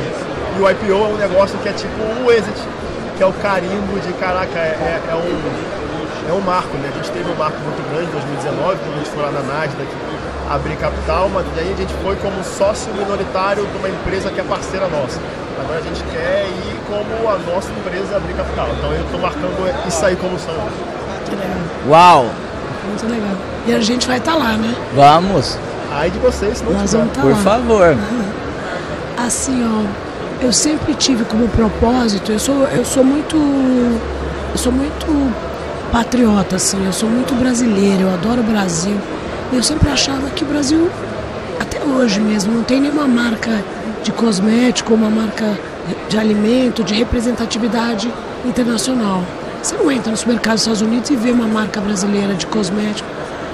[0.57, 2.57] E o IPO é um negócio que é tipo o exit,
[3.17, 5.83] que é o carimbo de caraca, é, é, é um
[6.23, 6.89] é um marco, né?
[6.89, 9.41] A gente teve um marco muito grande em 2019, quando a gente foi lá na
[9.41, 9.89] Nasdaq
[10.49, 14.43] abrir capital, mas daí a gente foi como sócio minoritário de uma empresa que é
[14.43, 15.19] parceira nossa.
[15.59, 18.67] Agora a gente quer ir como a nossa empresa abrir capital.
[18.77, 20.67] Então eu estou marcando isso aí como legal.
[21.87, 22.29] Uau!
[22.87, 23.35] Muito legal.
[23.65, 24.75] E a gente vai estar tá lá, né?
[24.93, 25.57] Vamos!
[25.91, 27.43] Ai de vocês, se não Nós vamos estar tá Por lá.
[27.43, 27.97] favor.
[29.17, 33.37] Assim, ó, eu sempre tive como propósito, eu sou, eu sou muito.
[33.37, 35.33] Eu sou muito
[35.91, 36.83] patriota, assim.
[36.85, 38.97] Eu sou muito brasileira, eu adoro o Brasil.
[39.53, 40.89] Eu sempre achava que o Brasil,
[41.59, 43.63] até hoje mesmo, não tem nenhuma marca
[44.03, 45.45] de cosmético, uma marca
[46.09, 48.11] de alimento, de representatividade
[48.43, 49.23] internacional.
[49.61, 53.07] Você não entra no supermercado dos Estados Unidos e vê uma marca brasileira de cosmético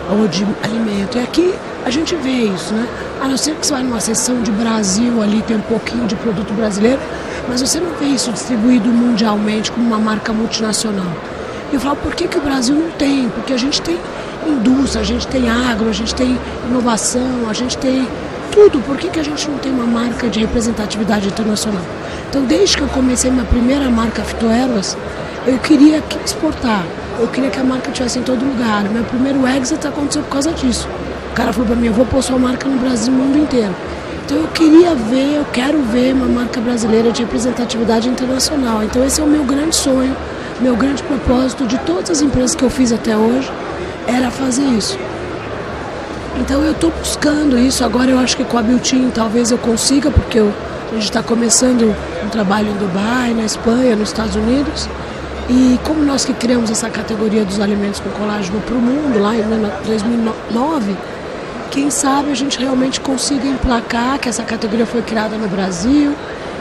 [0.10, 1.18] ou de alimento.
[1.18, 1.54] E aqui
[1.86, 2.88] a gente vê isso, né?
[3.22, 6.16] A não ser que você vá numa seção de Brasil, ali tem um pouquinho de
[6.16, 7.00] produto brasileiro,
[7.48, 11.12] mas você não vê isso distribuído mundialmente como uma marca multinacional.
[11.74, 13.30] Eu falo, por que, que o Brasil não tem?
[13.30, 14.00] Porque a gente tem
[14.48, 18.08] indústria, a gente tem agro, a gente tem inovação, a gente tem
[18.52, 18.80] tudo.
[18.80, 21.82] Por que, que a gente não tem uma marca de representatividade internacional?
[22.30, 24.98] Então, desde que eu comecei minha primeira marca Fitoervas,
[25.46, 26.84] eu queria exportar.
[27.20, 28.84] Eu queria que a marca estivesse em todo lugar.
[28.90, 30.88] Meu primeiro exit aconteceu por causa disso.
[31.32, 33.76] O cara falou para mim, eu vou pôr sua marca no Brasil, no mundo inteiro.
[34.26, 38.84] Então eu queria ver, eu quero ver uma marca brasileira de representatividade internacional.
[38.84, 40.16] Então esse é o meu grande sonho
[40.62, 43.50] meu grande propósito de todas as empresas que eu fiz até hoje
[44.08, 44.98] era fazer isso.
[46.40, 47.84] Então eu estou buscando isso.
[47.84, 50.54] Agora eu acho que com a Biltin talvez eu consiga, porque eu,
[50.92, 54.88] a gente está começando um trabalho em Dubai, na Espanha, nos Estados Unidos.
[55.50, 59.36] E como nós que criamos essa categoria dos alimentos com colágeno para o mundo lá
[59.36, 59.44] em
[59.86, 60.96] 2009,
[61.72, 66.14] quem sabe a gente realmente consiga emplacar que essa categoria foi criada no Brasil,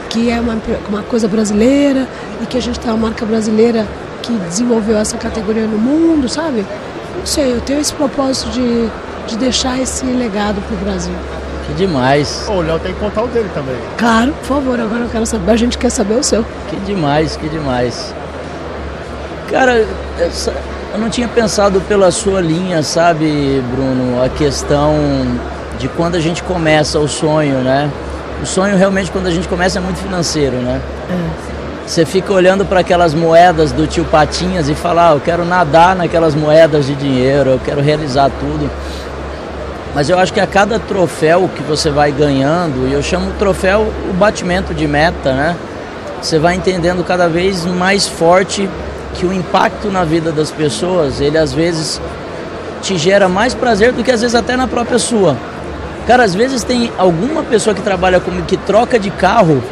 [0.09, 0.57] que é uma,
[0.89, 2.07] uma coisa brasileira
[2.41, 3.87] e que a gente tem uma marca brasileira
[4.23, 6.65] que desenvolveu essa categoria no mundo, sabe?
[7.19, 8.89] Não sei, eu tenho esse propósito de,
[9.27, 11.13] de deixar esse legado pro Brasil.
[11.67, 12.45] Que demais.
[12.47, 13.75] o Léo tem que contar o dele também.
[13.97, 16.43] Claro, por favor, agora eu quero saber, a gente quer saber o seu.
[16.69, 18.13] Que demais, que demais.
[19.51, 19.85] Cara,
[20.17, 20.53] essa,
[20.93, 24.95] eu não tinha pensado pela sua linha, sabe, Bruno, a questão
[25.77, 27.89] de quando a gente começa o sonho, né?
[28.41, 30.81] O sonho realmente quando a gente começa é muito financeiro, né?
[31.09, 31.58] É.
[31.89, 35.95] Você fica olhando para aquelas moedas do tio Patinhas e fala, ah, eu quero nadar
[35.95, 38.69] naquelas moedas de dinheiro, eu quero realizar tudo.
[39.95, 43.33] Mas eu acho que a cada troféu que você vai ganhando, e eu chamo o
[43.39, 45.55] troféu o batimento de meta, né?
[46.21, 48.69] Você vai entendendo cada vez mais forte
[49.15, 51.99] que o impacto na vida das pessoas, ele às vezes
[52.83, 55.35] te gera mais prazer do que às vezes até na própria sua.
[56.05, 59.63] Cara, às vezes tem alguma pessoa que trabalha comigo que troca de carro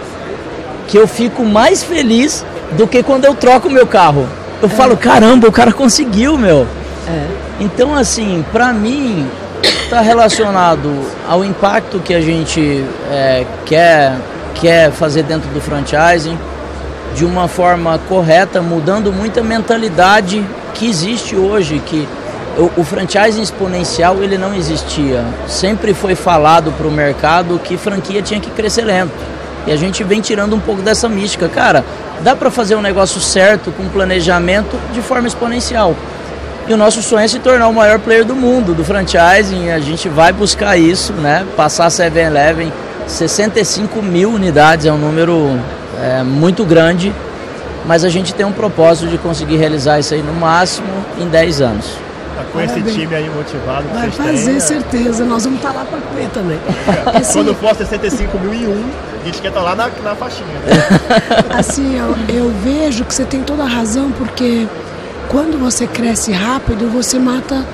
[0.87, 4.27] que eu fico mais feliz do que quando eu troco o meu carro.
[4.61, 4.71] Eu é.
[4.71, 6.65] falo, caramba, o cara conseguiu, meu.
[7.07, 7.27] É.
[7.59, 9.27] Então, assim, pra mim,
[9.61, 10.91] está relacionado
[11.27, 14.15] ao impacto que a gente é, quer,
[14.55, 16.37] quer fazer dentro do franchising.
[17.15, 20.45] de uma forma correta, mudando muita mentalidade
[20.75, 22.07] que existe hoje, que
[22.57, 25.23] o, o franchising exponencial ele não existia.
[25.47, 29.13] Sempre foi falado para o mercado que franquia tinha que crescer lento.
[29.67, 31.49] E a gente vem tirando um pouco dessa mística.
[31.49, 31.83] Cara,
[32.23, 35.93] dá para fazer um negócio certo, com planejamento, de forma exponencial.
[36.67, 39.69] E o nosso sonho é se tornar o maior player do mundo do franchising.
[39.69, 41.45] A gente vai buscar isso, né?
[41.55, 42.71] Passar a 7-Eleven,
[43.05, 45.57] 65 mil unidades é um número
[46.01, 47.13] é, muito grande,
[47.85, 51.61] mas a gente tem um propósito de conseguir realizar isso aí no máximo em 10
[51.61, 52.06] anos.
[52.37, 52.85] Tá com Parabéns.
[52.85, 54.59] esse time aí motivado Vai fazer, têm, é.
[54.59, 55.25] certeza.
[55.25, 56.59] Nós vamos estar tá lá para comer também.
[57.19, 58.89] Assim, Quando for 65 mil e um,
[59.23, 60.47] a gente quer estar tá lá na, na faixinha.
[60.47, 61.49] Né?
[61.57, 64.67] Assim, eu, eu vejo que você tem toda a razão, porque
[65.29, 67.65] quando você cresce rápido, você mata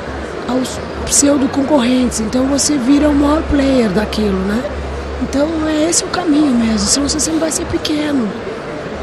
[0.47, 2.21] aos pseudo concorrentes.
[2.21, 4.63] Então você vira o maior player daquilo, né?
[5.23, 8.29] Então é esse o caminho mesmo, senão você sempre vai ser pequeno.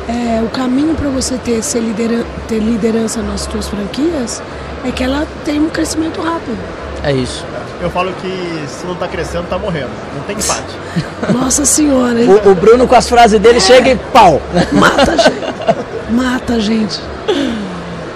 [0.08, 4.42] É, o caminho para você ter, ser lidera ter liderança nas suas franquias
[4.84, 6.58] é que ela tem um crescimento rápido.
[7.02, 7.44] É isso.
[7.80, 9.90] Eu falo que se não está crescendo, está morrendo.
[10.14, 10.76] Não tem empate.
[11.32, 12.18] Nossa senhora.
[12.20, 13.60] O, o, Bruno com as frases dele é.
[13.60, 14.40] chega e pau.
[14.72, 16.10] Mata a gente.
[16.10, 17.00] Mata a gente.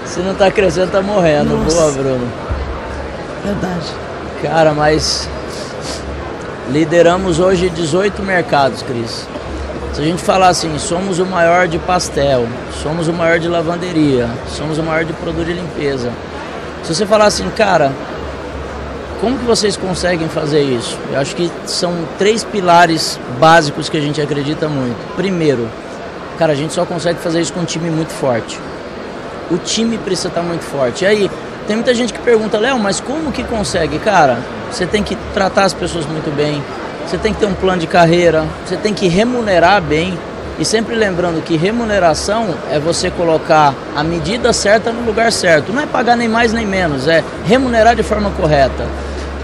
[0.05, 1.57] Se não está crescendo, está morrendo.
[1.57, 1.77] Nossa.
[1.77, 2.29] Boa, Bruno.
[3.43, 3.87] Verdade.
[4.43, 5.29] Cara, mas
[6.71, 9.29] Lideramos hoje 18 mercados, Cris.
[9.93, 12.47] Se a gente falar assim, somos o maior de pastel,
[12.83, 16.11] somos o maior de lavanderia, somos o maior de produto de limpeza.
[16.85, 17.91] Se você falar assim, cara,
[19.21, 20.99] como que vocês conseguem fazer isso?
[21.11, 24.99] Eu acho que são três pilares básicos que a gente acredita muito.
[25.17, 25.67] Primeiro,
[26.39, 28.61] cara, a gente só consegue fazer isso com um time muito forte.
[29.51, 31.05] O time precisa estar muito forte.
[31.05, 31.31] E aí,
[31.67, 33.99] tem muita gente que pergunta, Léo, mas como que consegue?
[33.99, 34.39] Cara,
[34.71, 36.63] você tem que tratar as pessoas muito bem,
[37.07, 40.19] você tem que ter um plano de carreira, você tem que remunerar bem.
[40.59, 45.73] E sempre lembrando que remuneração é você colocar a medida certa no lugar certo.
[45.73, 48.87] Não é pagar nem mais nem menos, é remunerar de forma correta.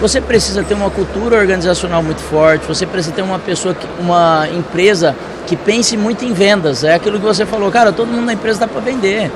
[0.01, 4.49] Você precisa ter uma cultura organizacional muito forte, você precisa ter uma pessoa, que, uma
[4.49, 5.15] empresa
[5.47, 6.85] que pense muito em vendas.
[6.85, 9.31] É aquilo que você falou, cara, todo mundo na empresa dá para vender.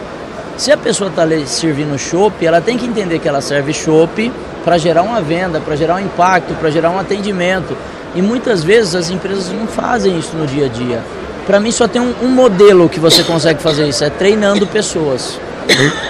[0.57, 4.33] Se a pessoa está servindo chopp, ela tem que entender que ela serve chopp
[4.65, 7.77] para gerar uma venda, para gerar um impacto, para gerar um atendimento.
[8.15, 11.03] E muitas vezes as empresas não fazem isso no dia a dia.
[11.47, 15.39] Para mim só tem um, um, modelo que você consegue fazer isso, é treinando pessoas.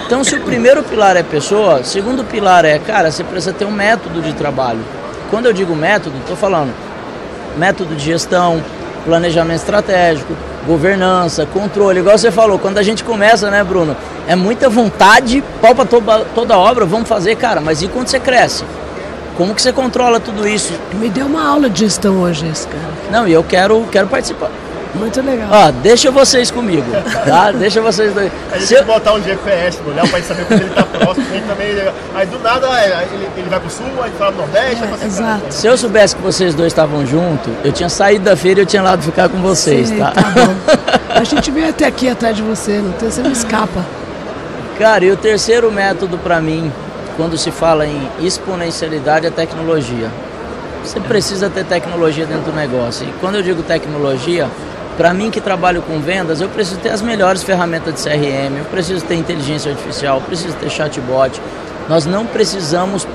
[0.05, 3.65] Então se o primeiro pilar é pessoa, o segundo pilar é, cara, você precisa ter
[3.65, 4.79] um método de trabalho.
[5.29, 6.73] Quando eu digo método, estou falando
[7.57, 8.61] método de gestão,
[9.05, 10.33] planejamento estratégico,
[10.65, 11.99] governança, controle.
[11.99, 13.95] Igual você falou, quando a gente começa, né, Bruno?
[14.27, 18.19] É muita vontade, pau para toda, toda obra, vamos fazer, cara, mas e quando você
[18.19, 18.63] cresce?
[19.37, 20.73] Como que você controla tudo isso?
[20.93, 22.93] Me deu uma aula de gestão hoje, esse cara.
[23.11, 24.49] Não, e eu quero, quero participar.
[24.97, 25.49] Muito legal.
[25.51, 26.85] Ó, deixa vocês comigo,
[27.25, 27.51] tá?
[27.57, 28.31] deixa vocês dois.
[28.51, 28.83] A gente Se eu...
[28.85, 31.67] botar um GPS no Léo pra gente saber quando ele tá próximo, gente também...
[32.15, 35.41] Aí do nada ele, ele vai pro sul, aí fala pro nordeste, é, Exato.
[35.49, 38.65] Se eu soubesse que vocês dois estavam juntos, eu tinha saído da feira e eu
[38.65, 40.11] tinha lá de ficar com vocês, Sim, tá?
[40.11, 40.55] tá bom.
[41.13, 43.85] a gente veio até aqui atrás de você, não tem, você não escapa.
[44.77, 46.71] Cara, e o terceiro método para mim,
[47.15, 50.09] quando se fala em exponencialidade, é tecnologia.
[50.83, 53.07] Você precisa ter tecnologia dentro do negócio.
[53.07, 54.47] E quando eu digo tecnologia,
[54.97, 58.65] para mim que trabalho com vendas, eu preciso ter as melhores ferramentas de CRM, eu
[58.65, 61.41] preciso ter inteligência artificial, eu preciso ter chatbot.
[61.87, 63.07] Nós não precisamos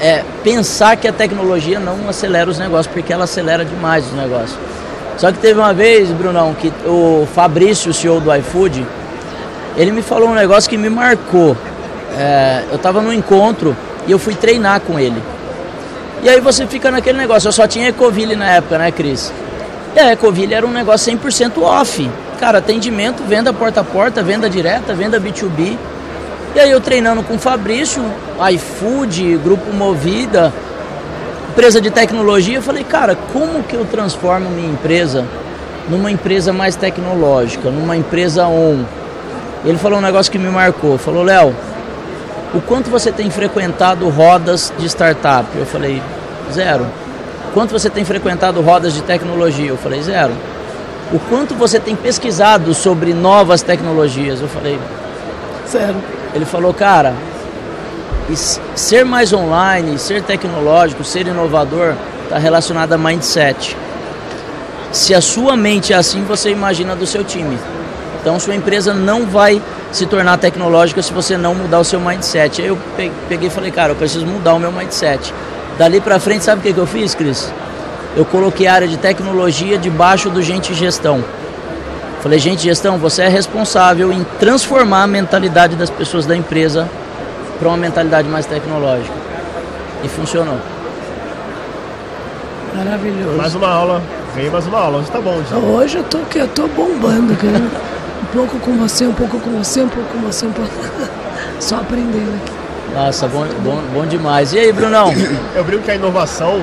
[0.00, 4.58] é, pensar que a tecnologia não acelera os negócios, porque ela acelera demais os negócios.
[5.16, 8.84] Só que teve uma vez, Brunão, que o Fabrício, o CEO do iFood,
[9.76, 11.56] ele me falou um negócio que me marcou.
[12.18, 15.22] É, eu estava no encontro e eu fui treinar com ele.
[16.22, 19.32] E aí você fica naquele negócio, eu só tinha Ecoville na época, né, Cris?
[19.96, 22.10] E a Ecoville era um negócio 100% off.
[22.38, 25.74] Cara, atendimento, venda porta a porta, venda direta, venda B2B.
[26.54, 28.04] E aí eu treinando com o Fabrício,
[28.52, 30.52] iFood, Grupo Movida,
[31.48, 35.24] empresa de tecnologia, eu falei, cara, como que eu transformo minha empresa
[35.88, 38.84] numa empresa mais tecnológica, numa empresa on?
[39.64, 41.56] Ele falou um negócio que me marcou, falou, Léo,
[42.52, 45.46] o quanto você tem frequentado rodas de startup?
[45.56, 46.02] Eu falei,
[46.52, 46.86] zero.
[47.56, 49.70] Quanto você tem frequentado rodas de tecnologia?
[49.70, 50.30] Eu falei, zero.
[51.10, 54.42] O quanto você tem pesquisado sobre novas tecnologias?
[54.42, 54.78] Eu falei,
[55.66, 55.96] zero.
[56.34, 57.14] Ele falou, cara,
[58.74, 63.74] ser mais online, ser tecnológico, ser inovador, está relacionado a mindset.
[64.92, 67.58] Se a sua mente é assim, você imagina do seu time.
[68.20, 72.60] Então, sua empresa não vai se tornar tecnológica se você não mudar o seu mindset.
[72.60, 72.78] Aí eu
[73.26, 75.32] peguei e falei, cara, eu preciso mudar o meu mindset.
[75.78, 77.52] Dali para frente, sabe o que, que eu fiz, Cris?
[78.16, 81.22] Eu coloquei a área de tecnologia debaixo do gente gestão.
[82.22, 86.88] Falei, gente, gestão, você é responsável em transformar a mentalidade das pessoas da empresa
[87.58, 89.14] para uma mentalidade mais tecnológica.
[90.02, 90.58] E funcionou.
[92.74, 93.36] Maravilhoso.
[93.36, 94.02] Mais uma aula,
[94.34, 94.98] vem mais uma aula.
[94.98, 97.58] Hoje tá bom, Hoje, hoje eu tô, eu tô bombando, cara.
[97.58, 100.70] um pouco com você, um pouco com você, um pouco com você, um pouco.
[101.60, 102.55] Só aprendendo aqui.
[102.94, 104.52] Nossa, bom, bom, bom demais.
[104.52, 105.12] E aí, Brunão?
[105.54, 106.60] Eu brinco que a inovação,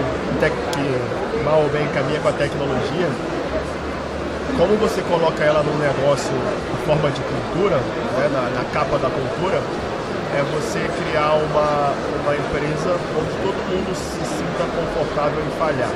[0.73, 3.09] que mal ou bem caminha com a tecnologia,
[4.57, 9.09] como você coloca ela num negócio em forma de cultura, né, na, na, capa da
[9.09, 9.61] cultura,
[10.35, 15.89] é você criar uma, uma empresa onde todo mundo se sinta confortável em falhar.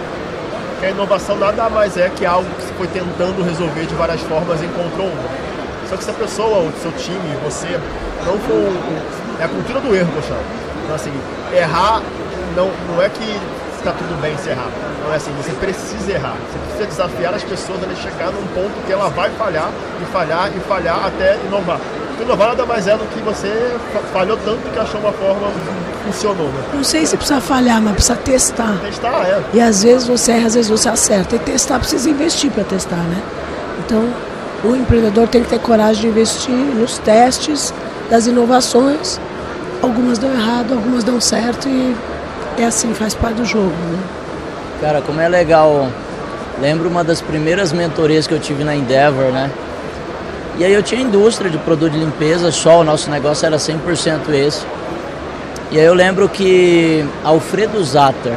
[0.71, 4.21] Porque a inovação nada mais é que algo que você foi tentando resolver de várias
[4.21, 5.57] formas e encontrou uma.
[5.89, 7.79] Só que se a pessoa, o seu time, você,
[8.25, 9.26] não for.
[9.39, 10.35] É a cultura do erro, poxa.
[10.83, 11.13] Então, assim,
[11.53, 12.01] errar
[12.55, 13.39] não, não é que
[13.77, 14.69] está tudo bem se errar.
[15.03, 16.35] Não é assim, você precisa errar.
[16.51, 19.69] Você precisa desafiar as pessoas a chegar num ponto que ela vai falhar
[20.01, 21.79] e falhar e falhar até inovar.
[22.07, 23.77] Porque inovar nada mais é do que você
[24.11, 26.47] falhou tanto que achou uma forma que funcionou.
[26.47, 26.63] Né?
[26.73, 28.77] Não sei se precisa falhar, mas precisa testar.
[28.81, 29.41] Testar, é.
[29.53, 31.35] E às vezes você erra, às vezes você acerta.
[31.35, 33.21] E testar precisa investir para testar, né?
[33.85, 34.03] Então,
[34.63, 37.73] o empreendedor tem que ter coragem de investir nos testes
[38.09, 39.19] das inovações.
[39.81, 41.95] Algumas dão errado, algumas dão certo e
[42.57, 43.69] é assim, faz parte do jogo.
[43.69, 43.99] Né?
[44.81, 45.89] Cara, como é legal.
[46.59, 49.51] Lembro uma das primeiras mentorias que eu tive na Endeavor, né?
[50.57, 54.33] E aí eu tinha indústria de produto de limpeza, só o nosso negócio era 100%
[54.33, 54.65] esse.
[55.69, 58.33] E aí eu lembro que Alfredo Zatter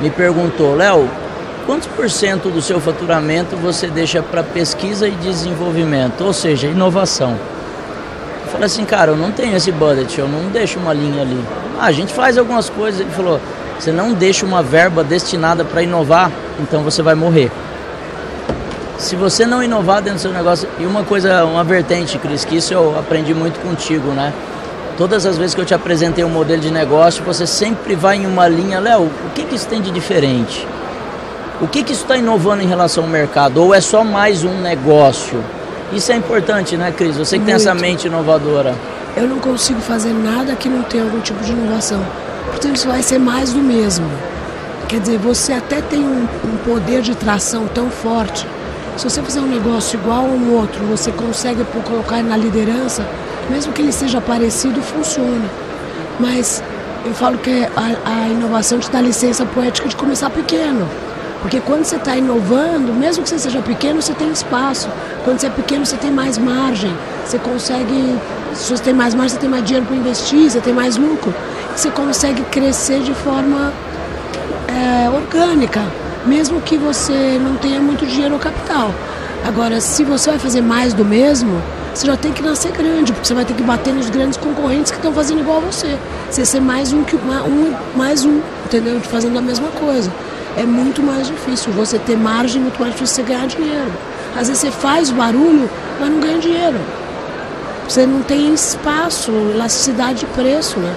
[0.00, 1.06] me perguntou, Léo,
[1.66, 7.36] quantos por cento do seu faturamento você deixa para pesquisa e desenvolvimento, ou seja, inovação?
[8.52, 11.42] Falei assim, cara, eu não tenho esse budget, eu não deixo uma linha ali.
[11.80, 13.00] Ah, a gente faz algumas coisas.
[13.00, 13.40] Ele falou:
[13.78, 17.50] você não deixa uma verba destinada para inovar, então você vai morrer.
[18.98, 22.56] Se você não inovar dentro do seu negócio, e uma coisa, uma vertente, Cris, que
[22.56, 24.34] isso eu aprendi muito contigo, né?
[24.98, 28.26] Todas as vezes que eu te apresentei um modelo de negócio, você sempre vai em
[28.26, 30.68] uma linha, Léo, o que, que isso tem de diferente?
[31.60, 33.62] O que, que isso está inovando em relação ao mercado?
[33.62, 35.42] Ou é só mais um negócio?
[35.92, 37.16] Isso é importante, né, Cris?
[37.16, 37.46] Você que muito.
[37.46, 38.74] tem essa mente inovadora
[39.16, 42.02] eu não consigo fazer nada que não tenha algum tipo de inovação.
[42.46, 44.06] Portanto, isso vai ser mais do mesmo.
[44.88, 48.46] Quer dizer, você até tem um, um poder de tração tão forte.
[48.96, 53.06] Se você fizer um negócio igual ao outro, você consegue colocar na liderança,
[53.50, 55.48] mesmo que ele seja parecido, funciona.
[56.18, 56.62] Mas
[57.04, 60.88] eu falo que a, a inovação te dá licença poética de começar pequeno.
[61.42, 64.88] Porque quando você está inovando, mesmo que você seja pequeno, você tem espaço.
[65.24, 66.94] Quando você é pequeno, você tem mais margem.
[67.26, 68.16] Você consegue,
[68.54, 71.34] se você tem mais margem, você tem mais dinheiro para investir, você tem mais lucro.
[71.74, 73.72] Você consegue crescer de forma
[74.68, 75.82] é, orgânica,
[76.24, 78.94] mesmo que você não tenha muito dinheiro ou capital.
[79.44, 81.60] Agora, se você vai fazer mais do mesmo,
[81.92, 84.92] você já tem que nascer grande, porque você vai ter que bater nos grandes concorrentes
[84.92, 85.98] que estão fazendo igual a você.
[86.30, 89.00] Você ser mais um que um, mais um, entendeu?
[89.00, 90.08] Fazendo a mesma coisa
[90.56, 91.72] é muito mais difícil.
[91.72, 93.92] Você ter margem, é muito mais difícil você ganhar dinheiro.
[94.36, 95.68] Às vezes você faz barulho,
[96.00, 96.78] mas não ganha dinheiro.
[97.88, 100.94] Você não tem espaço, elasticidade de preço, né?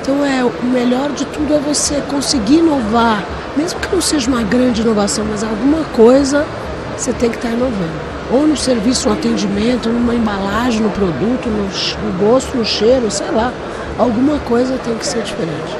[0.00, 3.22] Então é o melhor de tudo é você conseguir inovar,
[3.56, 6.46] mesmo que não seja uma grande inovação, mas alguma coisa
[6.96, 8.10] você tem que estar inovando.
[8.32, 13.30] Ou no serviço, no atendimento, numa embalagem, no produto, no, no gosto, no cheiro, sei
[13.30, 13.52] lá.
[13.98, 15.76] Alguma coisa tem que ser diferente.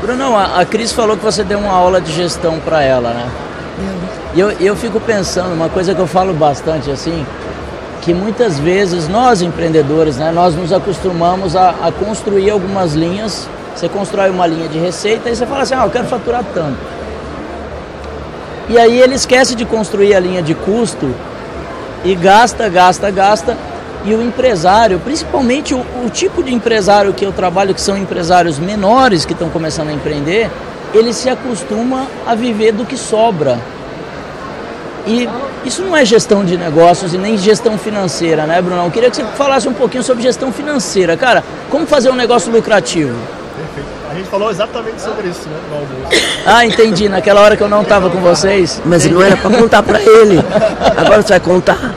[0.00, 3.30] Bruno, a, a Cris falou que você deu uma aula de gestão para ela, né?
[4.34, 7.26] E eu, eu fico pensando, uma coisa que eu falo bastante assim,
[8.00, 13.48] que muitas vezes nós empreendedores, né, nós nos acostumamos a, a construir algumas linhas.
[13.74, 16.78] Você constrói uma linha de receita e você fala assim, ah, eu quero faturar tanto.
[18.68, 21.14] E aí ele esquece de construir a linha de custo
[22.04, 23.56] e gasta, gasta, gasta
[24.04, 28.58] e o empresário, principalmente o, o, tipo de empresário que eu trabalho, que são empresários
[28.58, 30.50] menores que estão começando a empreender,
[30.94, 33.58] ele se acostuma a viver do que sobra.
[35.06, 35.28] E
[35.64, 38.84] isso não é gestão de negócios e nem gestão financeira, né, Bruno?
[38.84, 41.16] Eu queria que você falasse um pouquinho sobre gestão financeira.
[41.16, 43.14] Cara, como fazer um negócio lucrativo?
[43.56, 43.88] Perfeito.
[44.10, 46.22] A gente falou exatamente sobre isso, né, no almoço.
[46.44, 47.08] Ah, entendi.
[47.08, 48.80] Naquela hora que eu não estava com vocês.
[48.84, 50.38] Mas não era para contar para ele.
[50.96, 51.94] Agora você vai contar.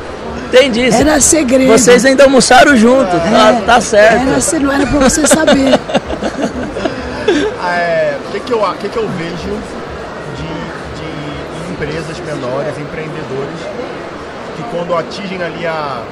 [0.53, 0.87] Entendi.
[0.93, 1.71] Era segredo.
[1.71, 4.27] Vocês ainda almoçaram junto, tá, é, tá, tá certo.
[4.29, 5.73] Era, não era pra você saber.
[7.65, 9.57] É, o que, que, eu, que, que eu vejo
[10.35, 10.51] de,
[10.99, 13.59] de empresas menores, empreendedores,
[14.55, 16.03] que quando atingem ali a,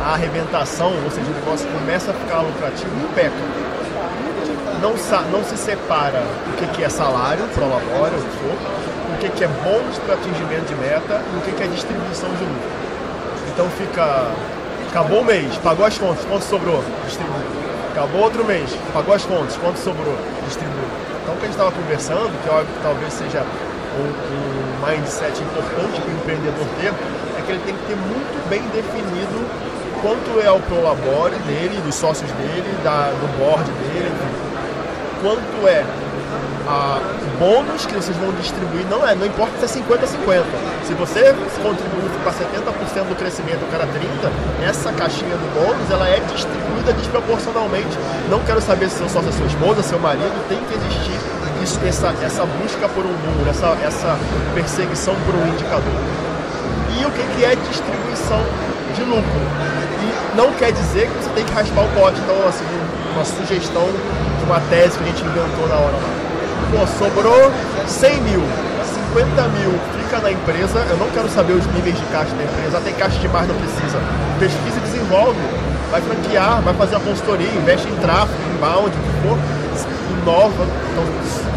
[0.00, 3.32] a arrebentação, ou seja, o negócio começa a ficar lucrativo, pecam.
[4.80, 4.94] Não,
[5.32, 8.56] não se separa o que, que é salário, prolabório, o que for,
[9.12, 12.30] o que, que é bônus para atingimento de meta e o que, que é distribuição
[12.30, 12.89] de lucro.
[13.60, 14.32] Então fica.
[14.88, 16.82] Acabou o mês, pagou as contas, quanto sobrou?
[17.04, 17.44] Distribui.
[17.92, 20.16] Acabou outro mês, pagou as contas, quanto sobrou?
[20.46, 20.88] Distribui.
[21.22, 25.42] Então o que a gente estava conversando, que óbvio que talvez seja um, um mindset
[25.42, 29.44] importante para o empreendedor ter, é que ele tem que ter muito bem definido
[30.00, 34.10] quanto é o prolabore dele, dos sócios dele, da, do board dele,
[35.20, 35.84] quanto é
[36.70, 37.00] a
[37.36, 40.44] bônus que vocês vão distribuir, não é, não importa se é 50 a 50.
[40.86, 44.06] Se você contribui para 70% do crescimento, o cara 30,
[44.64, 47.98] essa caixinha do bônus, ela é distribuída desproporcionalmente.
[48.30, 51.18] Não quero saber se seu sócio é sua esposa, seu marido, tem que existir
[51.62, 54.16] isso, essa, essa busca por um número, essa, essa
[54.54, 56.00] perseguição por um indicador.
[56.98, 58.40] E o que, que é distribuição
[58.94, 59.40] de lucro?
[60.00, 62.20] E não quer dizer que você tem que raspar o pote.
[62.20, 62.64] Então, assim,
[63.12, 66.29] uma sugestão de uma tese que a gente inventou na hora lá.
[66.70, 67.50] Pô, sobrou
[67.86, 68.42] 100 mil,
[69.12, 70.78] 50 mil fica na empresa.
[70.88, 72.80] Eu não quero saber os níveis de caixa da empresa.
[72.80, 73.98] Tem caixa demais, não precisa.
[74.38, 75.38] Pesquisa e desenvolve.
[75.90, 79.38] Vai franquear, vai fazer a consultoria, investe em tráfego, inbound, o que for,
[80.22, 80.64] inova.
[80.92, 81.04] Então,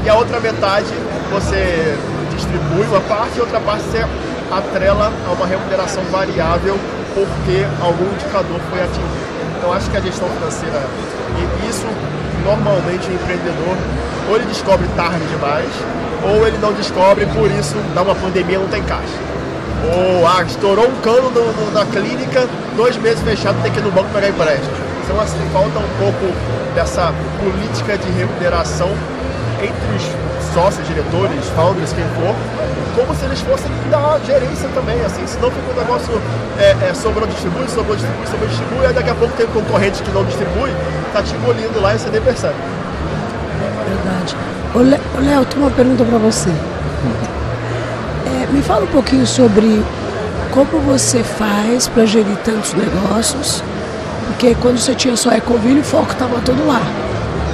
[0.03, 0.88] e a outra metade
[1.32, 1.95] você
[2.34, 4.03] distribui uma parte e outra parte você
[4.51, 6.78] atrela a uma remuneração variável
[7.14, 9.34] porque algum indicador foi atingido.
[9.57, 10.84] Então acho que a gestão financeira,
[11.38, 11.88] e isso
[12.43, 13.77] normalmente o empreendedor
[14.29, 15.69] ou ele descobre tarde demais,
[16.23, 19.19] ou ele não descobre, por isso dá uma pandemia não tem caixa.
[19.83, 23.83] Ou ah, estourou um cano no, no, na clínica, dois meses fechado, tem que ir
[23.83, 24.71] no banco pegar empréstimo.
[25.03, 26.33] Então assim, falta um pouco
[26.73, 28.89] dessa política de remuneração
[29.61, 32.35] entre os sócios, diretores, founders, quem for,
[32.95, 36.21] como se eles fossem da gerência também, assim, senão fica um negócio
[36.59, 40.11] é, é, sobrou, distribui, sobrou, distribui, sobrou, distribui, aí daqui a pouco tem concorrente que
[40.11, 40.71] não distribui,
[41.14, 42.55] tá te engolindo lá e você nem percebe.
[43.88, 44.36] Verdade.
[44.74, 44.80] Ô,
[45.22, 46.49] Léo, tem uma pergunta para você.
[48.26, 49.84] É, me fala um pouquinho sobre
[50.49, 53.61] como você faz para gerir tantos negócios,
[54.28, 56.82] porque quando você tinha só Ecoville, o foco estava todo lá.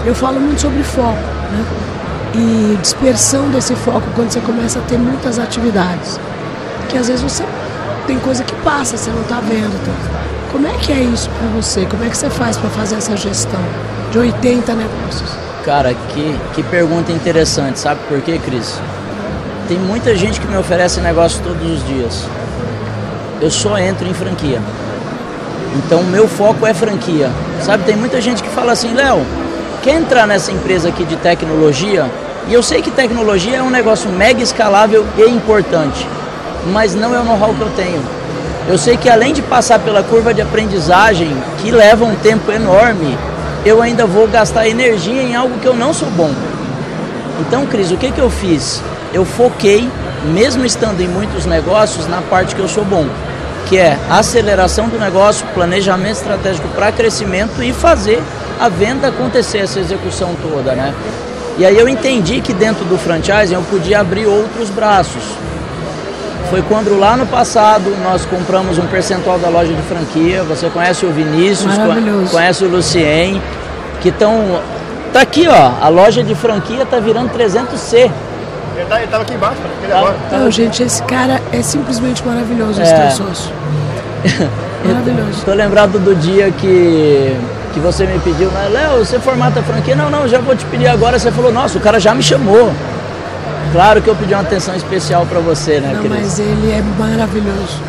[0.05, 1.17] Eu falo muito sobre foco,
[1.51, 1.65] né?
[2.35, 6.19] E dispersão desse foco quando você começa a ter muitas atividades.
[6.87, 7.43] Que às vezes você
[8.05, 9.73] tem coisa que passa, você não está vendo.
[9.81, 10.18] Então.
[10.51, 11.85] Como é que é isso para você?
[11.85, 13.61] Como é que você faz para fazer essa gestão
[14.11, 15.29] de 80 negócios?
[15.63, 18.79] Cara, que, que pergunta interessante, sabe por quê, Cris?
[19.67, 22.25] Tem muita gente que me oferece negócio todos os dias.
[23.39, 24.59] Eu só entro em franquia.
[25.75, 27.29] Então, meu foco é franquia.
[27.61, 29.23] Sabe, tem muita gente que fala assim, Léo,
[29.83, 32.09] quer entrar nessa empresa aqui de tecnologia?
[32.47, 36.07] E eu sei que tecnologia é um negócio mega escalável e importante,
[36.71, 38.18] mas não é o know-how que eu tenho.
[38.67, 43.17] Eu sei que além de passar pela curva de aprendizagem, que leva um tempo enorme,
[43.65, 46.31] eu ainda vou gastar energia em algo que eu não sou bom.
[47.39, 48.81] Então, Cris, o que, que eu fiz?
[49.13, 49.89] Eu foquei,
[50.25, 53.07] mesmo estando em muitos negócios, na parte que eu sou bom,
[53.67, 58.21] que é aceleração do negócio, planejamento estratégico para crescimento e fazer
[58.59, 60.93] a venda acontecer, essa execução toda, né?
[61.57, 65.23] E aí eu entendi que dentro do franchising eu podia abrir outros braços.
[66.49, 70.43] Foi quando lá no passado nós compramos um percentual da loja de franquia.
[70.43, 71.71] Você conhece o Vinícius,
[72.31, 73.41] conhece o Lucien,
[74.01, 74.59] que estão.
[75.13, 75.71] Tá aqui, ó.
[75.81, 78.11] A loja de franquia tá virando 300C.
[78.75, 80.15] Ele, tá, ele tava aqui embaixo, ele tá, agora.
[80.31, 83.09] Não, gente, esse cara é simplesmente maravilhoso, esse é.
[83.09, 83.51] sócio.
[84.85, 85.43] maravilhoso.
[85.45, 87.37] Tô lembrado do dia que
[87.73, 88.67] que você me pediu, né?
[88.71, 89.95] Léo, você formata a franquia?
[89.95, 91.19] Não, não, já vou te pedir agora.
[91.19, 92.71] Você falou, nossa, o cara já me chamou.
[93.71, 96.11] Claro que eu pedi uma atenção especial para você, né, Não, Cris?
[96.11, 97.81] mas ele é maravilhoso.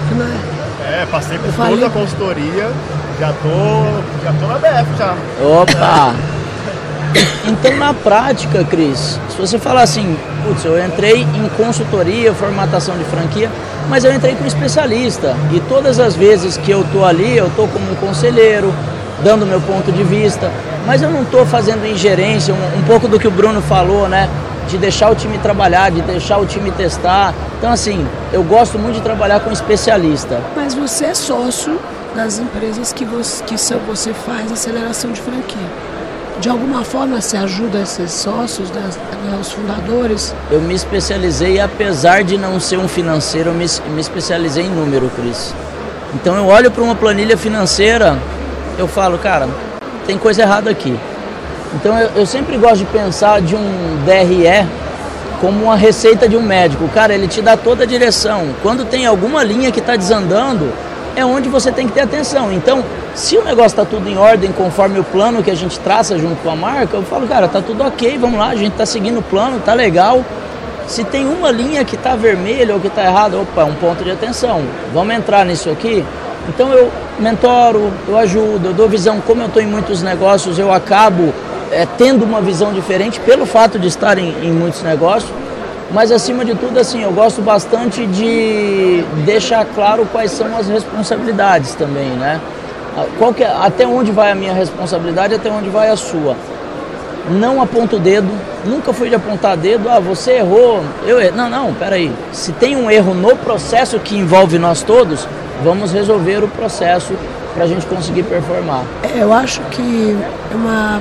[0.86, 2.70] É, passei por toda a consultoria,
[3.18, 5.14] já tô, já tô na BF já.
[5.42, 6.14] Opa!
[7.46, 13.04] então, na prática, Cris, se você falar assim, putz, eu entrei em consultoria, formatação de
[13.04, 13.50] franquia,
[13.88, 15.34] mas eu entrei como especialista.
[15.52, 18.72] E todas as vezes que eu tô ali, eu tô como um conselheiro,
[19.22, 20.50] dando meu ponto de vista,
[20.86, 24.28] mas eu não estou fazendo ingerência, um, um pouco do que o Bruno falou, né?
[24.70, 27.34] De deixar o time trabalhar, de deixar o time testar.
[27.58, 30.40] Então, assim, eu gosto muito de trabalhar com especialista.
[30.54, 31.78] Mas você é sócio
[32.14, 35.68] das empresas que você, que você faz aceleração de franquia.
[36.40, 38.98] De alguma forma você ajuda esses sócios, das,
[39.38, 40.34] os fundadores?
[40.50, 45.10] Eu me especializei, apesar de não ser um financeiro, eu me, me especializei em número,
[45.10, 45.54] Cris.
[46.14, 48.18] Então eu olho para uma planilha financeira,
[48.78, 49.48] eu falo, cara,
[50.06, 50.98] tem coisa errada aqui.
[51.74, 54.66] Então eu, eu, sempre gosto de pensar de um DRE
[55.40, 56.88] como uma receita de um médico.
[56.88, 58.48] Cara, ele te dá toda a direção.
[58.62, 60.72] Quando tem alguma linha que está desandando,
[61.14, 62.52] é onde você tem que ter atenção.
[62.52, 66.18] Então, se o negócio está tudo em ordem, conforme o plano que a gente traça
[66.18, 68.86] junto com a marca, eu falo, cara, tá tudo ok, vamos lá, a gente está
[68.86, 70.24] seguindo o plano, tá legal.
[70.86, 74.10] Se tem uma linha que está vermelha ou que está errada, opa, um ponto de
[74.10, 74.62] atenção.
[74.92, 76.04] Vamos entrar nisso aqui.
[76.48, 79.20] Então eu mentoro, eu ajudo, eu dou visão.
[79.20, 81.32] Como eu estou em muitos negócios, eu acabo
[81.70, 85.32] é, tendo uma visão diferente pelo fato de estar em, em muitos negócios.
[85.92, 91.74] Mas acima de tudo, assim, eu gosto bastante de deixar claro quais são as responsabilidades
[91.74, 92.40] também, né?
[93.18, 96.36] Qual que é, até onde vai a minha responsabilidade, até onde vai a sua.
[97.30, 98.28] Não aponto o dedo,
[98.64, 101.32] nunca fui de apontar dedo, ah, você errou, eu errei.
[101.32, 102.12] Não, não, peraí.
[102.32, 105.26] Se tem um erro no processo que envolve nós todos,
[105.62, 107.14] vamos resolver o processo
[107.54, 108.84] para a gente conseguir performar.
[109.02, 110.16] É, eu acho que
[110.54, 111.00] uma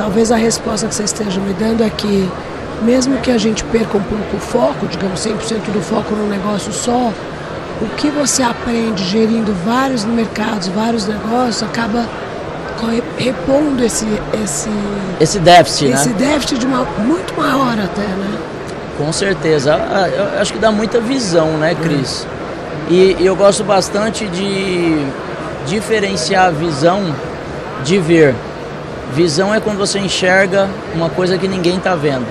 [0.00, 2.26] talvez a resposta que você esteja me dando é que
[2.80, 6.72] mesmo que a gente perca um pouco o foco, digamos 100% do foco no negócio
[6.72, 7.12] só,
[7.82, 12.06] o que você aprende gerindo vários mercados, vários negócios, acaba
[13.18, 14.06] repondo esse
[14.42, 14.70] esse
[15.20, 16.14] esse déficit, esse né?
[16.16, 18.38] déficit de uma muito maior até, né?
[18.96, 19.74] Com certeza.
[19.74, 22.26] Ah, eu acho que dá muita visão, né, Cris?
[22.88, 25.04] E, e eu gosto bastante de
[25.66, 27.02] diferenciar a visão
[27.84, 28.34] de ver.
[29.10, 32.26] Visão é quando você enxerga uma coisa que ninguém está vendo.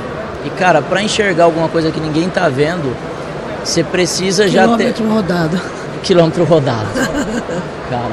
[0.45, 2.95] E cara, para enxergar alguma coisa que ninguém está vendo,
[3.63, 5.61] você precisa Quilômetro já ter quilômetro rodado.
[6.01, 6.87] Quilômetro rodado.
[7.89, 8.11] cara,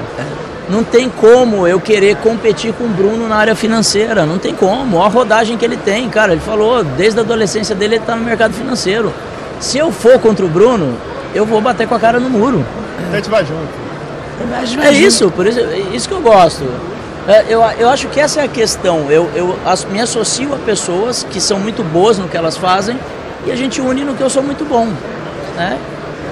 [0.68, 4.96] não tem como eu querer competir com o Bruno na área financeira, não tem como.
[4.96, 6.32] Olha a rodagem que ele tem, cara.
[6.32, 9.12] Ele falou, desde a adolescência dele ele está no mercado financeiro.
[9.60, 10.96] Se eu for contra o Bruno,
[11.34, 12.64] eu vou bater com a cara no muro.
[13.12, 14.86] A gente vai junto.
[14.86, 16.64] É isso, por isso, é isso que eu gosto.
[17.28, 19.10] É, eu, eu acho que essa é a questão.
[19.10, 19.58] Eu, eu
[19.90, 22.98] me associo a pessoas que são muito boas no que elas fazem
[23.44, 24.86] e a gente une no que eu sou muito bom.
[25.56, 25.78] Né?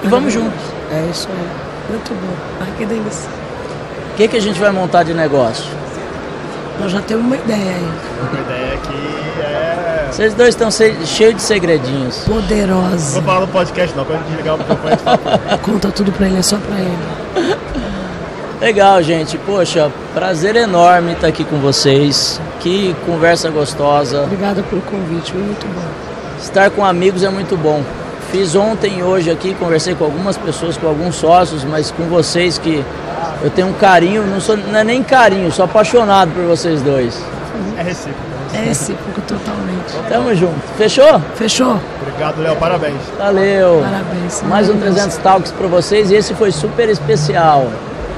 [0.03, 0.59] E vamos juntos.
[0.91, 1.47] É isso aí.
[1.89, 2.33] Muito bom.
[2.61, 3.29] Ai, que delícia.
[4.13, 5.65] O que, que a gente vai montar de negócio?
[6.79, 7.91] Nós já temos uma ideia aí.
[8.31, 10.07] Uma ideia que é.
[10.11, 12.19] Vocês dois estão cheios de segredinhos.
[12.19, 13.15] Poderosa.
[13.15, 14.93] Não vou falar no podcast não, quando a gente ligar o microfone
[15.45, 16.97] a Conta tudo pra ele, é só pra ele.
[18.59, 19.37] Legal, gente.
[19.37, 22.39] Poxa, prazer enorme estar aqui com vocês.
[22.59, 24.23] Que conversa gostosa.
[24.23, 25.83] Obrigada pelo convite, foi muito bom.
[26.39, 27.83] Estar com amigos é muito bom.
[28.31, 32.57] Fiz ontem e hoje aqui, conversei com algumas pessoas, com alguns sócios, mas com vocês
[32.57, 32.83] que
[33.43, 37.21] eu tenho um carinho, não, sou, não é nem carinho, sou apaixonado por vocês dois.
[37.77, 38.19] É recíproco.
[38.53, 39.93] É recíproco totalmente.
[40.09, 40.59] Tamo junto.
[40.77, 41.21] Fechou?
[41.35, 41.79] Fechou.
[42.01, 42.55] Obrigado, Léo.
[42.55, 43.01] Parabéns.
[43.17, 43.81] Valeu.
[43.83, 44.41] Parabéns.
[44.43, 47.69] Mais um 300 Talks para vocês e esse foi super especial.